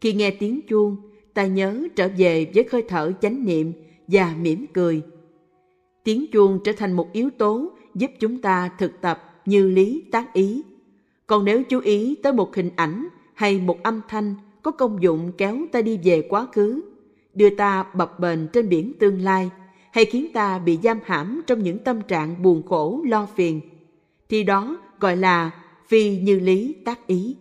khi 0.01 0.12
nghe 0.12 0.31
tiếng 0.31 0.61
chuông, 0.69 0.97
ta 1.35 1.47
nhớ 1.47 1.89
trở 1.97 2.09
về 2.17 2.47
với 2.55 2.65
hơi 2.71 2.83
thở 2.89 3.12
chánh 3.21 3.45
niệm 3.45 3.73
và 4.09 4.37
mỉm 4.43 4.67
cười. 4.75 5.03
Tiếng 6.05 6.27
chuông 6.33 6.59
trở 6.65 6.73
thành 6.73 6.93
một 6.93 7.12
yếu 7.12 7.31
tố 7.31 7.73
giúp 7.95 8.11
chúng 8.21 8.41
ta 8.41 8.71
thực 8.79 9.01
tập 9.01 9.43
như 9.47 9.71
lý 9.71 10.03
tác 10.11 10.33
ý. 10.33 10.62
Còn 11.26 11.45
nếu 11.45 11.62
chú 11.62 11.81
ý 11.81 12.17
tới 12.23 12.33
một 12.33 12.57
hình 12.57 12.71
ảnh 12.76 13.09
hay 13.35 13.59
một 13.59 13.83
âm 13.83 14.00
thanh 14.09 14.35
có 14.62 14.71
công 14.71 15.02
dụng 15.02 15.33
kéo 15.38 15.59
ta 15.73 15.83
đi 15.83 15.99
về 16.05 16.23
quá 16.23 16.47
khứ, 16.52 16.81
đưa 17.35 17.50
ta 17.50 17.85
bập 17.95 18.21
bềnh 18.21 18.49
trên 18.49 18.69
biển 18.69 18.93
tương 18.99 19.21
lai, 19.21 19.50
hay 19.93 20.05
khiến 20.05 20.26
ta 20.35 20.59
bị 20.59 20.79
giam 20.83 20.99
hãm 21.05 21.43
trong 21.47 21.62
những 21.62 21.79
tâm 21.79 22.00
trạng 22.00 22.43
buồn 22.43 22.62
khổ 22.67 23.02
lo 23.05 23.26
phiền, 23.26 23.61
thì 24.29 24.43
đó 24.45 24.76
gọi 25.00 25.17
là 25.17 25.50
phi 25.88 26.19
như 26.19 26.41
lý 26.41 26.75
tác 26.85 27.07
ý. 27.07 27.37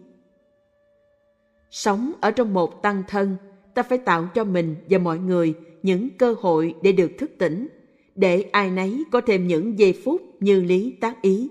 Sống 1.72 2.12
ở 2.22 2.32
trong 2.32 2.54
một 2.54 2.82
tăng 2.82 3.04
thân, 3.08 3.36
ta 3.74 3.84
phải 3.84 3.98
tạo 3.98 4.28
cho 4.34 4.44
mình 4.44 4.76
và 4.90 4.98
mọi 4.98 5.20
người 5.20 5.54
những 5.84 6.10
cơ 6.18 6.36
hội 6.40 6.74
để 6.82 6.92
được 6.92 7.12
thức 7.18 7.32
tỉnh, 7.38 7.68
để 8.16 8.42
ai 8.42 8.72
nấy 8.72 9.04
có 9.12 9.22
thêm 9.22 9.48
những 9.48 9.80
giây 9.80 9.94
phút 10.04 10.22
như 10.40 10.64
lý 10.64 10.98
tác 11.02 11.22
ý. 11.22 11.50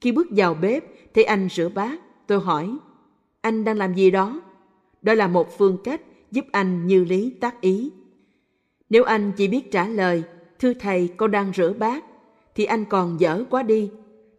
Khi 0.00 0.12
bước 0.12 0.26
vào 0.30 0.54
bếp, 0.54 0.84
thấy 1.14 1.24
anh 1.24 1.48
rửa 1.50 1.68
bát, 1.68 2.00
tôi 2.26 2.40
hỏi, 2.40 2.70
anh 3.40 3.64
đang 3.64 3.76
làm 3.76 3.94
gì 3.94 4.10
đó? 4.10 4.40
Đó 5.02 5.14
là 5.14 5.28
một 5.28 5.58
phương 5.58 5.78
cách 5.84 6.00
giúp 6.30 6.44
anh 6.52 6.86
như 6.86 7.04
lý 7.04 7.30
tác 7.40 7.60
ý. 7.60 7.90
Nếu 8.90 9.04
anh 9.04 9.32
chỉ 9.36 9.48
biết 9.48 9.70
trả 9.70 9.88
lời, 9.88 10.22
thưa 10.58 10.74
thầy 10.74 11.08
con 11.16 11.30
đang 11.30 11.52
rửa 11.56 11.72
bát, 11.72 12.04
thì 12.54 12.64
anh 12.64 12.84
còn 12.84 13.20
dở 13.20 13.44
quá 13.50 13.62
đi. 13.62 13.90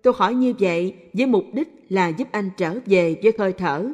Tôi 0.02 0.14
hỏi 0.18 0.36
như 0.36 0.54
vậy 0.60 0.94
với 1.14 1.28
mục 1.28 1.46
đích 1.54 1.68
là 1.90 2.08
giúp 2.08 2.28
anh 2.32 2.50
trở 2.58 2.80
về 2.86 3.16
với 3.24 3.34
hơi 3.38 3.54
thở, 3.54 3.88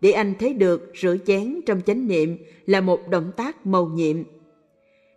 để 0.00 0.12
anh 0.12 0.34
thấy 0.38 0.54
được 0.54 0.92
rửa 1.00 1.16
chén 1.26 1.60
trong 1.66 1.80
chánh 1.86 2.08
niệm 2.08 2.36
là 2.66 2.80
một 2.80 3.08
động 3.08 3.32
tác 3.36 3.66
màu 3.66 3.86
nhiệm. 3.86 4.16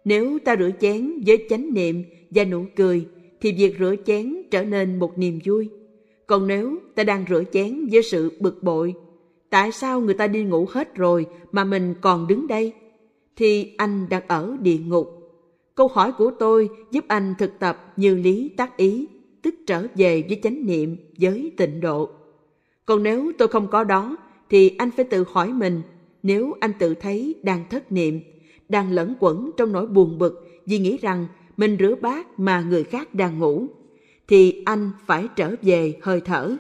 Nếu 0.06 0.40
ta 0.46 0.56
rửa 0.56 0.72
chén 0.80 1.22
với 1.26 1.46
chánh 1.50 1.74
niệm 1.74 2.04
và 2.30 2.46
nụ 2.46 2.66
cười, 2.76 3.06
thì 3.42 3.52
việc 3.52 3.76
rửa 3.80 3.96
chén 4.06 4.36
trở 4.52 4.64
nên 4.64 5.00
một 5.00 5.18
niềm 5.18 5.40
vui. 5.46 5.70
Còn 6.28 6.48
nếu 6.48 6.80
ta 6.96 7.04
đang 7.04 7.26
rửa 7.30 7.44
chén 7.52 7.88
với 7.92 8.04
sự 8.04 8.32
bực 8.40 8.64
bội, 8.64 8.96
tại 9.50 9.72
sao 9.72 10.02
người 10.02 10.14
ta 10.14 10.28
đi 10.28 10.44
ngủ 10.44 10.68
hết 10.72 10.96
rồi 10.96 11.26
mà 11.52 11.64
mình 11.64 11.94
còn 12.02 12.28
đứng 12.28 12.48
đây? 12.48 12.74
Thì 13.36 13.76
anh 13.78 14.10
đang 14.10 14.28
ở 14.28 14.58
địa 14.62 14.78
ngục. 14.78 15.08
Câu 15.76 15.88
hỏi 15.88 16.12
của 16.12 16.32
tôi 16.40 16.70
giúp 16.92 17.06
anh 17.08 17.36
thực 17.40 17.60
tập 17.60 17.94
như 17.96 18.16
lý 18.16 18.50
tác 18.58 18.78
ý, 18.78 19.08
tức 19.42 19.56
trở 19.68 19.88
về 19.96 20.24
với 20.28 20.40
chánh 20.44 20.66
niệm, 20.66 20.98
với 21.20 21.52
tịnh 21.58 21.82
độ. 21.82 22.10
Còn 22.86 23.04
nếu 23.04 23.32
tôi 23.38 23.48
không 23.48 23.68
có 23.68 23.84
đó, 23.84 24.18
thì 24.50 24.76
anh 24.78 24.92
phải 24.92 25.06
tự 25.06 25.26
hỏi 25.28 25.54
mình, 25.54 25.82
nếu 26.24 26.54
anh 26.60 26.72
tự 26.80 26.96
thấy 26.96 27.36
đang 27.44 27.64
thất 27.70 27.92
niệm, 27.92 28.22
đang 28.70 28.92
lẫn 28.92 29.14
quẩn 29.20 29.52
trong 29.58 29.72
nỗi 29.72 29.88
buồn 29.88 30.18
bực 30.18 30.48
vì 30.66 30.80
nghĩ 30.80 30.98
rằng 30.98 31.28
mình 31.58 31.78
rửa 31.80 31.96
bát 32.02 32.40
mà 32.40 32.62
người 32.62 32.84
khác 32.84 33.14
đang 33.14 33.40
ngủ, 33.40 33.68
thì 34.28 34.64
anh 34.66 34.92
phải 35.06 35.28
trở 35.36 35.56
về 35.62 36.00
hơi 36.02 36.22
thở. 36.22 36.56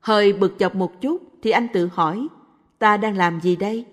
Hơi 0.00 0.32
bực 0.32 0.54
chọc 0.58 0.74
một 0.74 1.00
chút 1.00 1.22
thì 1.42 1.50
anh 1.50 1.66
tự 1.72 1.88
hỏi, 1.92 2.26
ta 2.78 2.96
đang 2.96 3.16
làm 3.16 3.40
gì 3.40 3.56
đây? 3.56 3.84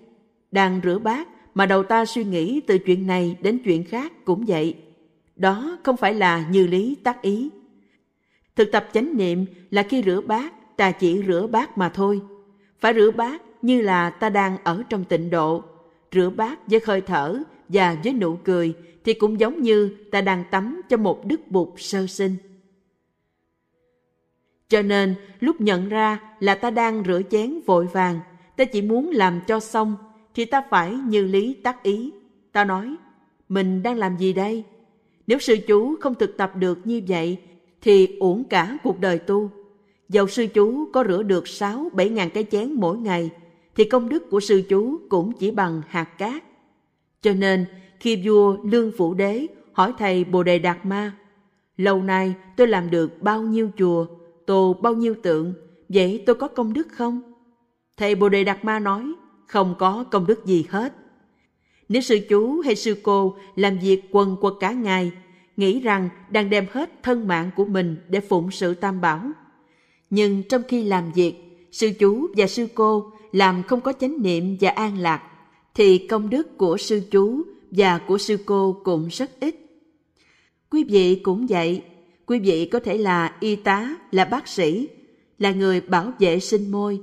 Đang 0.50 0.80
rửa 0.84 0.98
bát 0.98 1.28
mà 1.54 1.66
đầu 1.66 1.82
ta 1.82 2.04
suy 2.04 2.24
nghĩ 2.24 2.60
từ 2.66 2.78
chuyện 2.78 3.06
này 3.06 3.36
đến 3.40 3.58
chuyện 3.64 3.84
khác 3.84 4.12
cũng 4.24 4.44
vậy. 4.44 4.76
Đó 5.36 5.78
không 5.82 5.96
phải 5.96 6.14
là 6.14 6.48
như 6.50 6.66
lý 6.66 6.94
tác 6.94 7.22
ý. 7.22 7.50
Thực 8.56 8.72
tập 8.72 8.88
chánh 8.92 9.16
niệm 9.16 9.46
là 9.70 9.82
khi 9.82 10.02
rửa 10.06 10.20
bát, 10.20 10.76
ta 10.76 10.90
chỉ 10.90 11.22
rửa 11.26 11.46
bát 11.46 11.78
mà 11.78 11.88
thôi. 11.88 12.20
Phải 12.80 12.94
rửa 12.94 13.10
bát 13.10 13.42
như 13.62 13.82
là 13.82 14.10
ta 14.10 14.28
đang 14.28 14.56
ở 14.64 14.82
trong 14.88 15.04
tịnh 15.04 15.30
độ. 15.30 15.62
Rửa 16.12 16.30
bát 16.30 16.58
với 16.66 16.80
hơi 16.86 17.00
thở 17.00 17.42
và 17.68 17.96
với 18.04 18.12
nụ 18.12 18.36
cười 18.44 18.74
thì 19.04 19.14
cũng 19.14 19.40
giống 19.40 19.62
như 19.62 19.96
ta 20.10 20.20
đang 20.20 20.44
tắm 20.50 20.80
cho 20.88 20.96
một 20.96 21.26
đức 21.26 21.40
bụt 21.50 21.68
sơ 21.76 22.06
sinh. 22.06 22.36
Cho 24.72 24.82
nên, 24.82 25.14
lúc 25.40 25.60
nhận 25.60 25.88
ra 25.88 26.20
là 26.40 26.54
ta 26.54 26.70
đang 26.70 27.02
rửa 27.06 27.20
chén 27.30 27.60
vội 27.66 27.86
vàng, 27.86 28.20
ta 28.56 28.64
chỉ 28.64 28.82
muốn 28.82 29.10
làm 29.10 29.40
cho 29.46 29.60
xong, 29.60 29.96
thì 30.34 30.44
ta 30.44 30.62
phải 30.70 30.92
như 30.92 31.24
lý 31.24 31.54
tác 31.54 31.82
ý. 31.82 32.12
Ta 32.52 32.64
nói, 32.64 32.94
mình 33.48 33.82
đang 33.82 33.96
làm 33.96 34.16
gì 34.16 34.32
đây? 34.32 34.64
Nếu 35.26 35.38
sư 35.38 35.56
chú 35.66 35.96
không 36.00 36.14
thực 36.14 36.36
tập 36.36 36.52
được 36.56 36.86
như 36.86 37.02
vậy, 37.08 37.38
thì 37.80 38.16
uổng 38.20 38.44
cả 38.44 38.78
cuộc 38.82 39.00
đời 39.00 39.18
tu. 39.18 39.50
Dầu 40.08 40.28
sư 40.28 40.46
chú 40.46 40.88
có 40.92 41.04
rửa 41.08 41.22
được 41.22 41.48
sáu 41.48 41.90
bảy 41.92 42.08
ngàn 42.08 42.30
cái 42.30 42.44
chén 42.50 42.72
mỗi 42.72 42.98
ngày, 42.98 43.30
thì 43.76 43.84
công 43.84 44.08
đức 44.08 44.30
của 44.30 44.40
sư 44.40 44.62
chú 44.68 44.98
cũng 45.08 45.32
chỉ 45.32 45.50
bằng 45.50 45.82
hạt 45.88 46.18
cát. 46.18 46.44
Cho 47.22 47.32
nên, 47.32 47.64
khi 48.00 48.22
vua 48.24 48.56
Lương 48.64 48.92
Phủ 48.96 49.14
Đế 49.14 49.46
hỏi 49.72 49.92
thầy 49.98 50.24
Bồ 50.24 50.42
Đề 50.42 50.58
Đạt 50.58 50.86
Ma, 50.86 51.12
lâu 51.76 52.02
nay 52.02 52.34
tôi 52.56 52.66
làm 52.66 52.90
được 52.90 53.22
bao 53.22 53.42
nhiêu 53.42 53.70
chùa, 53.78 54.06
tô 54.46 54.76
bao 54.82 54.94
nhiêu 54.94 55.14
tượng, 55.22 55.54
vậy 55.88 56.22
tôi 56.26 56.36
có 56.36 56.48
công 56.48 56.72
đức 56.72 56.88
không? 56.90 57.22
Thầy 57.96 58.14
Bồ 58.14 58.28
Đề 58.28 58.44
Đạt 58.44 58.64
Ma 58.64 58.78
nói, 58.78 59.12
không 59.46 59.74
có 59.78 60.04
công 60.10 60.26
đức 60.26 60.46
gì 60.46 60.64
hết. 60.68 60.94
Nếu 61.88 62.02
sư 62.02 62.18
chú 62.28 62.60
hay 62.60 62.76
sư 62.76 62.96
cô 63.02 63.36
làm 63.54 63.78
việc 63.78 64.02
quần 64.10 64.36
quật 64.40 64.54
cả 64.60 64.72
ngày, 64.72 65.12
nghĩ 65.56 65.80
rằng 65.80 66.08
đang 66.30 66.50
đem 66.50 66.66
hết 66.72 67.02
thân 67.02 67.28
mạng 67.28 67.50
của 67.56 67.64
mình 67.64 67.96
để 68.08 68.20
phụng 68.20 68.50
sự 68.50 68.74
tam 68.74 69.00
bảo. 69.00 69.30
Nhưng 70.10 70.42
trong 70.42 70.62
khi 70.68 70.84
làm 70.84 71.12
việc, 71.12 71.34
sư 71.72 71.90
chú 71.98 72.26
và 72.36 72.46
sư 72.46 72.66
cô 72.74 73.12
làm 73.32 73.62
không 73.62 73.80
có 73.80 73.92
chánh 73.92 74.22
niệm 74.22 74.56
và 74.60 74.70
an 74.70 74.98
lạc, 74.98 75.22
thì 75.74 75.98
công 75.98 76.30
đức 76.30 76.58
của 76.58 76.76
sư 76.76 77.02
chú 77.10 77.42
và 77.70 77.98
của 77.98 78.18
sư 78.18 78.36
cô 78.46 78.80
cũng 78.84 79.08
rất 79.08 79.30
ít. 79.40 79.56
Quý 80.70 80.84
vị 80.84 81.14
cũng 81.14 81.46
vậy, 81.46 81.82
quý 82.26 82.38
vị 82.38 82.66
có 82.66 82.80
thể 82.80 82.98
là 82.98 83.36
y 83.40 83.56
tá, 83.56 83.96
là 84.10 84.24
bác 84.24 84.48
sĩ, 84.48 84.88
là 85.38 85.50
người 85.50 85.80
bảo 85.80 86.12
vệ 86.18 86.40
sinh 86.40 86.70
môi. 86.70 87.00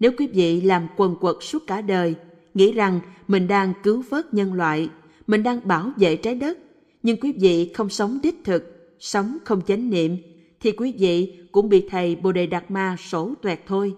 Nếu 0.00 0.12
quý 0.18 0.26
vị 0.26 0.60
làm 0.60 0.86
quần 0.96 1.16
quật 1.16 1.36
suốt 1.40 1.66
cả 1.66 1.80
đời, 1.80 2.14
nghĩ 2.54 2.72
rằng 2.72 3.00
mình 3.28 3.48
đang 3.48 3.72
cứu 3.82 4.04
vớt 4.10 4.34
nhân 4.34 4.54
loại, 4.54 4.88
mình 5.26 5.42
đang 5.42 5.60
bảo 5.64 5.92
vệ 5.96 6.16
trái 6.16 6.34
đất, 6.34 6.58
nhưng 7.02 7.20
quý 7.20 7.32
vị 7.32 7.72
không 7.74 7.88
sống 7.88 8.18
đích 8.22 8.44
thực, 8.44 8.96
sống 9.00 9.38
không 9.44 9.60
chánh 9.66 9.90
niệm, 9.90 10.16
thì 10.60 10.72
quý 10.72 10.92
vị 10.98 11.34
cũng 11.52 11.68
bị 11.68 11.88
thầy 11.88 12.16
Bồ 12.16 12.32
Đề 12.32 12.46
Đạt 12.46 12.70
Ma 12.70 12.96
sổ 12.98 13.34
toẹt 13.42 13.60
thôi. 13.66 13.94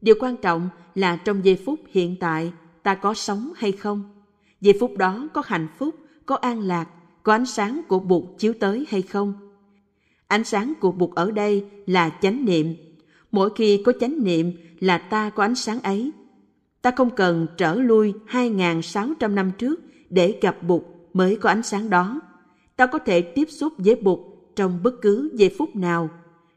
Điều 0.00 0.14
quan 0.20 0.36
trọng 0.36 0.68
là 0.94 1.16
trong 1.16 1.44
giây 1.44 1.58
phút 1.64 1.80
hiện 1.92 2.16
tại 2.20 2.52
ta 2.82 2.94
có 2.94 3.14
sống 3.14 3.52
hay 3.56 3.72
không. 3.72 4.02
Giây 4.60 4.74
phút 4.80 4.96
đó 4.96 5.28
có 5.34 5.42
hạnh 5.46 5.68
phúc, 5.78 5.94
có 6.26 6.36
an 6.36 6.60
lạc, 6.60 6.88
có 7.22 7.32
ánh 7.32 7.46
sáng 7.46 7.80
của 7.88 7.98
Bụt 7.98 8.24
chiếu 8.38 8.52
tới 8.60 8.86
hay 8.88 9.02
không. 9.02 9.47
Ánh 10.28 10.44
sáng 10.44 10.72
của 10.80 10.92
Bụt 10.92 11.10
ở 11.14 11.30
đây 11.30 11.64
là 11.86 12.10
chánh 12.22 12.44
niệm. 12.44 12.74
Mỗi 13.30 13.50
khi 13.56 13.82
có 13.82 13.92
chánh 14.00 14.24
niệm 14.24 14.52
là 14.80 14.98
ta 14.98 15.30
có 15.30 15.42
ánh 15.42 15.54
sáng 15.54 15.82
ấy. 15.82 16.12
Ta 16.82 16.90
không 16.90 17.10
cần 17.16 17.46
trở 17.56 17.74
lui 17.74 18.12
2.600 18.28 19.34
năm 19.34 19.52
trước 19.58 19.80
để 20.10 20.38
gặp 20.42 20.62
Bụt 20.62 20.82
mới 21.12 21.36
có 21.36 21.48
ánh 21.48 21.62
sáng 21.62 21.90
đó. 21.90 22.20
Ta 22.76 22.86
có 22.86 22.98
thể 22.98 23.20
tiếp 23.20 23.48
xúc 23.50 23.72
với 23.78 23.94
Bụt 23.94 24.18
trong 24.56 24.82
bất 24.82 25.02
cứ 25.02 25.30
giây 25.34 25.54
phút 25.58 25.76
nào. 25.76 26.10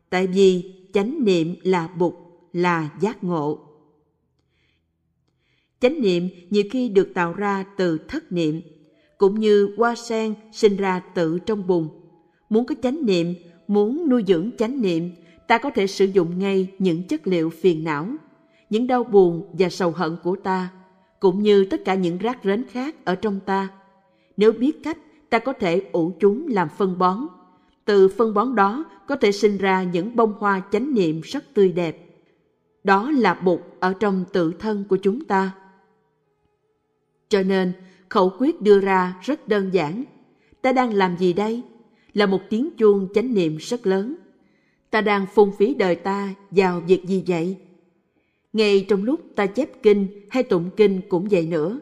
Tại 0.10 0.28
vì 0.28 0.74
chánh 0.94 1.24
niệm 1.24 1.56
là 1.63 1.88
Bụt, 1.88 2.13
là 2.54 2.90
giác 3.00 3.24
ngộ. 3.24 3.60
Chánh 5.80 6.01
niệm 6.01 6.30
nhiều 6.50 6.63
khi 6.72 6.90
được 6.90 7.12
tạo 7.13 7.34
ra 7.34 7.66
từ 7.78 7.98
thất 7.98 8.32
niệm, 8.32 8.62
cũng 9.18 9.40
như 9.40 9.74
hoa 9.78 9.96
sen 9.96 10.34
sinh 10.51 10.75
ra 10.75 11.00
tự 11.00 11.40
trong 11.40 11.68
bùn. 11.68 11.90
Muốn 12.50 12.66
có 12.66 12.75
chánh 12.84 13.06
niệm, 13.06 13.34
muốn 13.74 14.10
nuôi 14.10 14.24
dưỡng 14.28 14.50
chánh 14.58 14.82
niệm, 14.82 15.12
ta 15.48 15.58
có 15.58 15.70
thể 15.75 15.88
sử 15.88 16.06
dụng 16.06 16.40
ngay 16.40 16.72
những 16.80 17.04
chất 17.04 17.28
liệu 17.28 17.50
phiền 17.50 17.84
não, 17.84 18.08
những 18.70 18.88
đau 18.88 19.04
buồn 19.04 19.56
và 19.60 19.70
sầu 19.70 19.92
hận 19.92 20.16
của 20.24 20.36
ta, 20.36 20.70
cũng 21.20 21.44
như 21.44 21.66
tất 21.66 21.82
cả 21.86 21.96
những 21.96 22.18
rác 22.18 22.38
rến 22.44 22.63
khác 22.72 22.96
ở 23.06 23.16
trong 23.16 23.40
ta. 23.46 23.68
Nếu 24.38 24.51
biết 24.51 24.84
cách, 24.84 24.98
ta 25.30 25.40
có 25.40 25.54
thể 25.54 25.90
ủ 25.92 26.12
chúng 26.20 26.48
làm 26.48 26.68
phân 26.78 26.98
bón. 26.98 27.28
Từ 27.86 28.08
phân 28.08 28.34
bón 28.34 28.56
đó 28.56 28.86
có 29.08 29.16
thể 29.16 29.32
sinh 29.32 29.58
ra 29.58 29.84
những 29.84 30.16
bông 30.16 30.34
hoa 30.40 30.62
chánh 30.72 30.94
niệm 30.94 31.22
rất 31.22 31.54
tươi 31.54 31.72
đẹp. 31.72 32.06
Đó 32.84 33.12
là 33.12 33.34
bụt 33.34 33.60
ở 33.80 33.94
trong 33.94 34.25
tự 34.34 34.54
thân 34.60 34.84
của 34.90 34.98
chúng 34.98 35.25
ta. 35.25 35.51
Cho 37.30 37.44
nên, 37.44 37.74
khẩu 38.10 38.32
quyết 38.40 38.62
đưa 38.62 38.80
ra 38.80 39.16
rất 39.22 39.48
đơn 39.48 39.70
giản. 39.74 40.04
Ta 40.62 40.72
đang 40.72 40.94
làm 40.94 41.18
gì 41.18 41.34
đây? 41.34 41.63
Là 42.13 42.25
một 42.25 42.41
tiếng 42.50 42.70
chuông 42.77 43.08
chánh 43.13 43.34
niệm 43.34 43.58
rất 43.58 43.88
lớn. 43.88 44.15
Ta 44.89 45.01
đang 45.01 45.25
phung 45.34 45.51
phí 45.58 45.74
đời 45.74 45.96
ta 45.96 46.34
vào 46.51 46.82
việc 46.88 47.06
gì 47.06 47.24
vậy? 47.27 47.58
Ngay 48.53 48.86
trong 48.89 49.03
lúc 49.03 49.20
ta 49.36 49.46
chép 49.46 49.84
kinh 49.84 50.08
hay 50.30 50.44
tụng 50.44 50.70
kinh 50.77 51.01
cũng 51.10 51.27
vậy 51.32 51.46
nữa. 51.46 51.80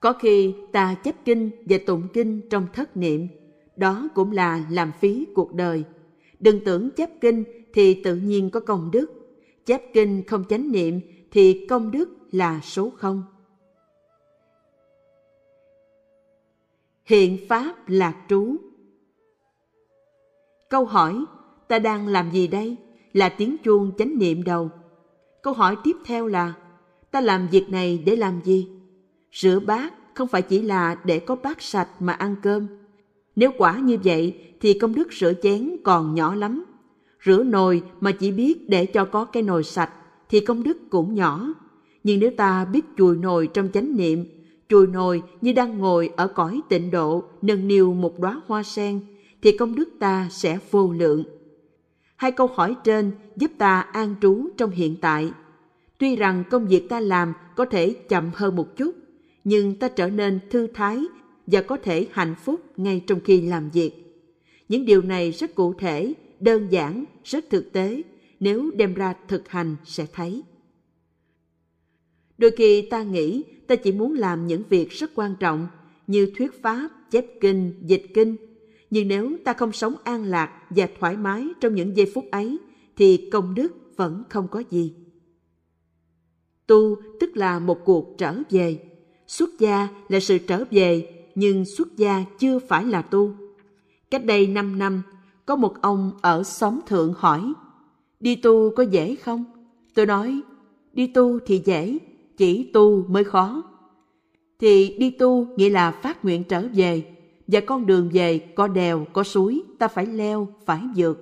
Có 0.00 0.12
khi 0.12 0.54
ta 0.72 0.94
chép 0.94 1.16
kinh 1.24 1.50
và 1.66 1.78
tụng 1.86 2.08
kinh 2.12 2.40
trong 2.50 2.66
thất 2.72 2.96
niệm, 2.96 3.28
đó 3.76 4.08
cũng 4.14 4.32
là 4.32 4.66
làm 4.70 4.92
phí 5.00 5.26
cuộc 5.34 5.54
đời. 5.54 5.84
Đừng 6.40 6.64
tưởng 6.64 6.90
chép 6.90 7.10
kinh 7.20 7.44
thì 7.72 8.02
tự 8.02 8.16
nhiên 8.16 8.50
có 8.50 8.60
công 8.60 8.90
đức. 8.90 9.10
chép 9.66 9.82
kinh 9.92 10.22
không 10.26 10.44
chánh 10.48 10.72
niệm 10.72 11.00
thì 11.30 11.66
công 11.66 11.90
đức 11.90 12.08
là 12.32 12.60
số 12.60 12.90
không. 12.96 13.22
Hiện 17.04 17.38
pháp 17.48 17.88
lạc 17.88 18.24
trú 18.28 18.56
Câu 20.72 20.84
hỏi 20.84 21.24
ta 21.68 21.78
đang 21.78 22.08
làm 22.08 22.30
gì 22.30 22.46
đây 22.46 22.76
là 23.12 23.28
tiếng 23.28 23.56
chuông 23.64 23.90
chánh 23.98 24.18
niệm 24.18 24.42
đầu. 24.42 24.70
Câu 25.42 25.52
hỏi 25.54 25.76
tiếp 25.84 25.96
theo 26.04 26.26
là 26.26 26.54
ta 27.10 27.20
làm 27.20 27.48
việc 27.48 27.70
này 27.70 28.02
để 28.06 28.16
làm 28.16 28.40
gì? 28.44 28.68
Rửa 29.32 29.60
bát 29.66 29.94
không 30.14 30.28
phải 30.28 30.42
chỉ 30.42 30.62
là 30.62 30.96
để 31.04 31.18
có 31.18 31.36
bát 31.36 31.62
sạch 31.62 31.88
mà 31.98 32.12
ăn 32.12 32.36
cơm. 32.42 32.66
Nếu 33.36 33.50
quả 33.58 33.78
như 33.78 33.98
vậy 34.04 34.40
thì 34.60 34.74
công 34.74 34.94
đức 34.94 35.12
rửa 35.12 35.32
chén 35.42 35.76
còn 35.84 36.14
nhỏ 36.14 36.34
lắm. 36.34 36.64
Rửa 37.24 37.42
nồi 37.44 37.82
mà 38.00 38.12
chỉ 38.12 38.30
biết 38.30 38.68
để 38.68 38.86
cho 38.86 39.04
có 39.04 39.24
cái 39.24 39.42
nồi 39.42 39.64
sạch 39.64 39.90
thì 40.28 40.40
công 40.40 40.62
đức 40.62 40.78
cũng 40.90 41.14
nhỏ. 41.14 41.54
Nhưng 42.04 42.20
nếu 42.20 42.30
ta 42.36 42.64
biết 42.64 42.84
chùi 42.98 43.16
nồi 43.16 43.46
trong 43.54 43.68
chánh 43.72 43.96
niệm, 43.96 44.24
chùi 44.68 44.86
nồi 44.86 45.22
như 45.40 45.52
đang 45.52 45.78
ngồi 45.78 46.10
ở 46.16 46.28
cõi 46.28 46.60
tịnh 46.68 46.90
độ 46.90 47.24
nâng 47.42 47.68
niu 47.68 47.94
một 47.94 48.18
đóa 48.18 48.40
hoa 48.46 48.62
sen, 48.62 49.00
thì 49.42 49.56
công 49.56 49.74
đức 49.74 49.88
ta 49.98 50.28
sẽ 50.30 50.58
vô 50.70 50.92
lượng. 50.92 51.24
Hai 52.16 52.32
câu 52.32 52.46
hỏi 52.46 52.76
trên 52.84 53.10
giúp 53.36 53.50
ta 53.58 53.80
an 53.80 54.14
trú 54.20 54.48
trong 54.56 54.70
hiện 54.70 54.96
tại. 55.00 55.32
Tuy 55.98 56.16
rằng 56.16 56.44
công 56.50 56.68
việc 56.68 56.88
ta 56.88 57.00
làm 57.00 57.32
có 57.56 57.64
thể 57.64 57.94
chậm 58.08 58.30
hơn 58.34 58.56
một 58.56 58.76
chút, 58.76 58.94
nhưng 59.44 59.78
ta 59.78 59.88
trở 59.88 60.10
nên 60.10 60.40
thư 60.50 60.66
thái 60.66 61.04
và 61.46 61.62
có 61.62 61.76
thể 61.76 62.06
hạnh 62.12 62.34
phúc 62.44 62.60
ngay 62.76 63.02
trong 63.06 63.20
khi 63.20 63.40
làm 63.40 63.70
việc. 63.70 63.92
Những 64.68 64.84
điều 64.84 65.02
này 65.02 65.30
rất 65.30 65.54
cụ 65.54 65.74
thể, 65.74 66.14
đơn 66.40 66.68
giản, 66.70 67.04
rất 67.24 67.44
thực 67.50 67.72
tế, 67.72 68.02
nếu 68.40 68.70
đem 68.70 68.94
ra 68.94 69.14
thực 69.28 69.48
hành 69.48 69.76
sẽ 69.84 70.06
thấy. 70.12 70.42
Đôi 72.38 72.50
khi 72.50 72.82
ta 72.82 73.02
nghĩ 73.02 73.42
ta 73.66 73.76
chỉ 73.76 73.92
muốn 73.92 74.14
làm 74.14 74.46
những 74.46 74.62
việc 74.68 74.90
rất 74.90 75.10
quan 75.14 75.34
trọng 75.40 75.66
như 76.06 76.32
thuyết 76.36 76.62
pháp, 76.62 76.88
chép 77.10 77.26
kinh, 77.40 77.72
dịch 77.86 78.06
kinh. 78.14 78.36
Nhưng 78.92 79.08
nếu 79.08 79.36
ta 79.44 79.52
không 79.52 79.72
sống 79.72 79.94
an 80.04 80.24
lạc 80.24 80.50
và 80.70 80.88
thoải 81.00 81.16
mái 81.16 81.48
trong 81.60 81.74
những 81.74 81.96
giây 81.96 82.10
phút 82.14 82.24
ấy 82.30 82.58
thì 82.96 83.28
công 83.32 83.54
đức 83.54 83.68
vẫn 83.96 84.22
không 84.28 84.48
có 84.48 84.62
gì. 84.70 84.94
Tu 86.66 86.96
tức 87.20 87.36
là 87.36 87.58
một 87.58 87.78
cuộc 87.84 88.14
trở 88.18 88.34
về. 88.50 88.78
Xuất 89.26 89.50
gia 89.58 89.88
là 90.08 90.20
sự 90.20 90.38
trở 90.38 90.64
về, 90.70 91.12
nhưng 91.34 91.64
xuất 91.64 91.96
gia 91.96 92.24
chưa 92.38 92.58
phải 92.58 92.84
là 92.84 93.02
tu. 93.02 93.34
Cách 94.10 94.24
đây 94.24 94.46
5 94.46 94.78
năm, 94.78 95.02
có 95.46 95.56
một 95.56 95.82
ông 95.82 96.12
ở 96.22 96.42
xóm 96.42 96.80
thượng 96.86 97.14
hỏi, 97.16 97.52
đi 98.20 98.36
tu 98.36 98.70
có 98.76 98.82
dễ 98.82 99.14
không? 99.14 99.44
Tôi 99.94 100.06
nói, 100.06 100.40
đi 100.92 101.06
tu 101.06 101.38
thì 101.46 101.62
dễ, 101.64 101.98
chỉ 102.36 102.70
tu 102.72 103.04
mới 103.08 103.24
khó. 103.24 103.62
Thì 104.58 104.96
đi 104.98 105.10
tu 105.10 105.46
nghĩa 105.56 105.70
là 105.70 105.90
phát 105.90 106.24
nguyện 106.24 106.44
trở 106.44 106.68
về, 106.74 107.11
và 107.52 107.60
con 107.60 107.86
đường 107.86 108.10
về 108.12 108.38
có 108.38 108.68
đèo, 108.68 109.06
có 109.12 109.24
suối, 109.24 109.62
ta 109.78 109.88
phải 109.88 110.06
leo, 110.06 110.48
phải 110.64 110.80
vượt. 110.96 111.18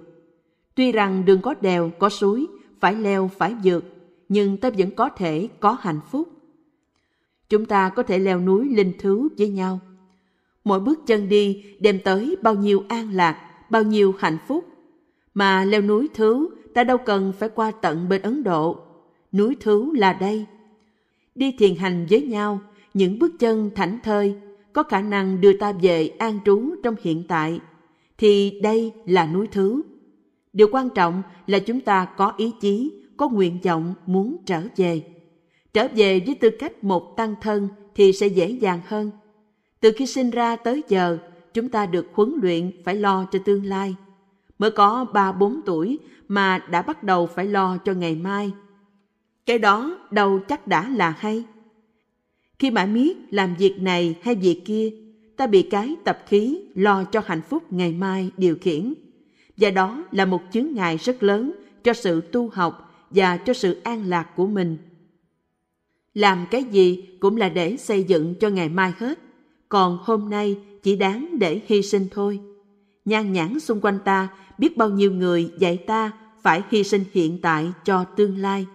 Tuy 0.75 0.93
rằng 0.93 1.25
đường 1.25 1.43
có 1.43 1.55
đèo, 1.61 1.91
có 1.99 2.09
suối, 2.09 2.47
phải 2.81 2.95
leo, 2.95 3.31
phải 3.39 3.55
vượt, 3.65 3.85
nhưng 4.29 4.57
ta 4.57 4.71
vẫn 4.79 4.91
có 4.91 5.09
thể 5.09 5.49
có 5.61 5.77
hạnh 5.81 6.01
phúc. 6.11 6.29
Chúng 7.49 7.67
ta 7.67 7.89
có 7.89 8.03
thể 8.03 8.19
leo 8.19 8.41
núi 8.41 8.69
linh 8.69 8.93
thứ 8.99 9.29
với 9.39 9.49
nhau. 9.49 9.81
Mỗi 10.65 10.81
bước 10.81 11.07
chân 11.07 11.29
đi 11.29 11.65
đem 11.81 12.01
tới 12.05 12.37
bao 12.43 12.55
nhiêu 12.55 12.85
an 12.89 13.11
lạc, 13.13 13.51
bao 13.71 13.83
nhiêu 13.83 14.15
hạnh 14.19 14.39
phúc. 14.49 14.65
Mà 15.35 15.65
leo 15.65 15.83
núi 15.83 16.09
thứ, 16.15 16.49
ta 16.75 16.85
đâu 16.85 16.99
cần 16.99 17.33
phải 17.39 17.49
qua 17.49 17.71
tận 17.71 18.09
bên 18.09 18.23
Ấn 18.23 18.43
Độ. 18.43 18.79
Núi 19.33 19.57
thứ 19.61 19.97
là 19.97 20.13
đây, 20.13 20.47
đi 21.35 21.53
thiền 21.59 21.75
hành 21.75 22.07
với 22.11 22.23
nhau, 22.23 22.61
những 22.95 23.19
bước 23.19 23.33
chân 23.39 23.71
thảnh 23.75 23.99
thơi 24.03 24.37
có 24.73 24.83
khả 24.83 25.01
năng 25.01 25.41
đưa 25.41 25.53
ta 25.53 25.73
về 25.73 26.09
an 26.19 26.39
trú 26.45 26.75
trong 26.83 26.95
hiện 27.03 27.25
tại, 27.29 27.61
thì 28.19 28.61
đây 28.63 28.93
là 29.07 29.27
núi 29.27 29.47
thứ. 29.47 29.83
Điều 30.53 30.69
quan 30.73 30.89
trọng 30.91 31.23
là 31.47 31.59
chúng 31.59 31.81
ta 31.81 32.05
có 32.05 32.33
ý 32.37 32.53
chí, 32.61 32.93
có 33.17 33.29
nguyện 33.29 33.59
vọng 33.65 33.95
muốn 34.07 34.37
trở 34.47 34.63
về. 34.77 35.03
Trở 35.73 35.89
về 35.95 36.21
với 36.27 36.35
tư 36.35 36.51
cách 36.51 36.85
một 36.85 37.17
tăng 37.17 37.35
thân 37.41 37.69
thì 37.95 38.13
sẽ 38.13 38.27
dễ 38.27 38.51
dàng 38.51 38.81
hơn. 38.87 39.11
Từ 39.81 39.93
khi 39.97 40.07
sinh 40.07 40.31
ra 40.31 40.57
tới 40.57 40.83
giờ, 40.89 41.19
chúng 41.55 41.69
ta 41.69 41.87
được 41.87 42.07
huấn 42.13 42.35
luyện 42.43 42.83
phải 42.85 42.97
lo 42.97 43.25
cho 43.31 43.39
tương 43.45 43.67
lai. 43.67 43.95
Mới 44.59 44.71
có 44.71 45.07
ba 45.13 45.33
bốn 45.33 45.61
tuổi 45.67 45.99
mà 46.29 46.59
đã 46.71 46.83
bắt 46.83 47.03
đầu 47.03 47.27
phải 47.27 47.47
lo 47.47 47.77
cho 47.79 47.93
ngày 47.93 48.15
mai, 48.15 48.53
cái 49.47 49.59
đó 49.59 49.99
đâu 50.11 50.41
chắc 50.49 50.67
đã 50.67 50.89
là 50.89 51.15
hay. 51.19 51.45
Khi 52.61 52.71
mãi 52.71 52.87
miết 52.87 53.17
làm 53.31 53.55
việc 53.55 53.81
này 53.81 54.15
hay 54.23 54.35
việc 54.35 54.63
kia, 54.65 54.91
ta 55.37 55.47
bị 55.47 55.63
cái 55.63 55.97
tập 56.05 56.19
khí 56.27 56.59
lo 56.75 57.05
cho 57.05 57.23
hạnh 57.27 57.43
phúc 57.49 57.73
ngày 57.73 57.93
mai 57.93 58.31
điều 58.37 58.57
khiển. 58.61 58.95
Và 59.57 59.71
đó 59.71 60.05
là 60.13 60.25
một 60.25 60.43
chướng 60.53 60.67
ngại 60.73 60.97
rất 60.97 61.23
lớn 61.23 61.53
cho 61.85 61.93
sự 61.93 62.21
tu 62.21 62.49
học 62.49 62.93
và 63.11 63.37
cho 63.37 63.53
sự 63.53 63.81
an 63.85 64.05
lạc 64.07 64.27
của 64.37 64.47
mình. 64.47 64.77
Làm 66.15 66.47
cái 66.51 66.65
gì 66.65 67.05
cũng 67.21 67.37
là 67.37 67.49
để 67.49 67.77
xây 67.77 68.05
dựng 68.05 68.35
cho 68.35 68.49
ngày 68.49 68.69
mai 68.69 68.93
hết, 68.99 69.19
còn 69.69 69.99
hôm 70.03 70.31
nay 70.31 70.57
chỉ 70.83 70.97
đáng 70.97 71.39
để 71.39 71.61
hy 71.67 71.83
sinh 71.83 72.07
thôi. 72.11 72.41
Nhan 73.05 73.33
nhãn 73.33 73.61
xung 73.61 73.81
quanh 73.81 73.99
ta 74.05 74.29
biết 74.59 74.77
bao 74.77 74.91
nhiêu 74.91 75.13
người 75.13 75.51
dạy 75.59 75.77
ta 75.77 76.13
phải 76.43 76.63
hy 76.71 76.85
sinh 76.85 77.05
hiện 77.13 77.39
tại 77.43 77.73
cho 77.85 78.05
tương 78.05 78.39
lai 78.39 78.67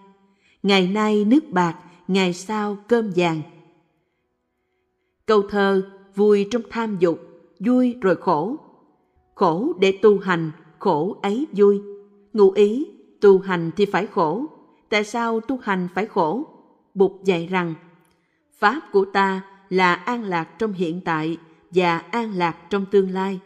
ngày 0.63 0.87
nay 0.87 1.25
nước 1.25 1.49
bạc, 1.51 1.75
ngày 2.07 2.33
sau 2.33 2.77
cơm 2.87 3.11
vàng. 3.15 3.41
Câu 5.25 5.41
thơ 5.41 5.89
vui 6.15 6.47
trong 6.51 6.61
tham 6.69 6.97
dục, 6.99 7.19
vui 7.59 7.95
rồi 8.01 8.15
khổ. 8.15 8.55
Khổ 9.35 9.73
để 9.79 9.99
tu 10.01 10.19
hành, 10.19 10.51
khổ 10.79 11.17
ấy 11.21 11.47
vui. 11.51 11.81
Ngụ 12.33 12.51
ý, 12.51 12.87
tu 13.21 13.39
hành 13.39 13.71
thì 13.77 13.85
phải 13.85 14.07
khổ. 14.07 14.45
Tại 14.89 15.03
sao 15.03 15.39
tu 15.39 15.57
hành 15.57 15.87
phải 15.95 16.05
khổ? 16.05 16.43
Bụt 16.93 17.11
dạy 17.23 17.47
rằng, 17.47 17.73
Pháp 18.59 18.81
của 18.91 19.05
ta 19.05 19.41
là 19.69 19.93
an 19.93 20.23
lạc 20.23 20.59
trong 20.59 20.73
hiện 20.73 21.01
tại 21.05 21.37
và 21.71 21.97
an 21.97 22.33
lạc 22.33 22.57
trong 22.69 22.85
tương 22.91 23.09
lai. 23.09 23.39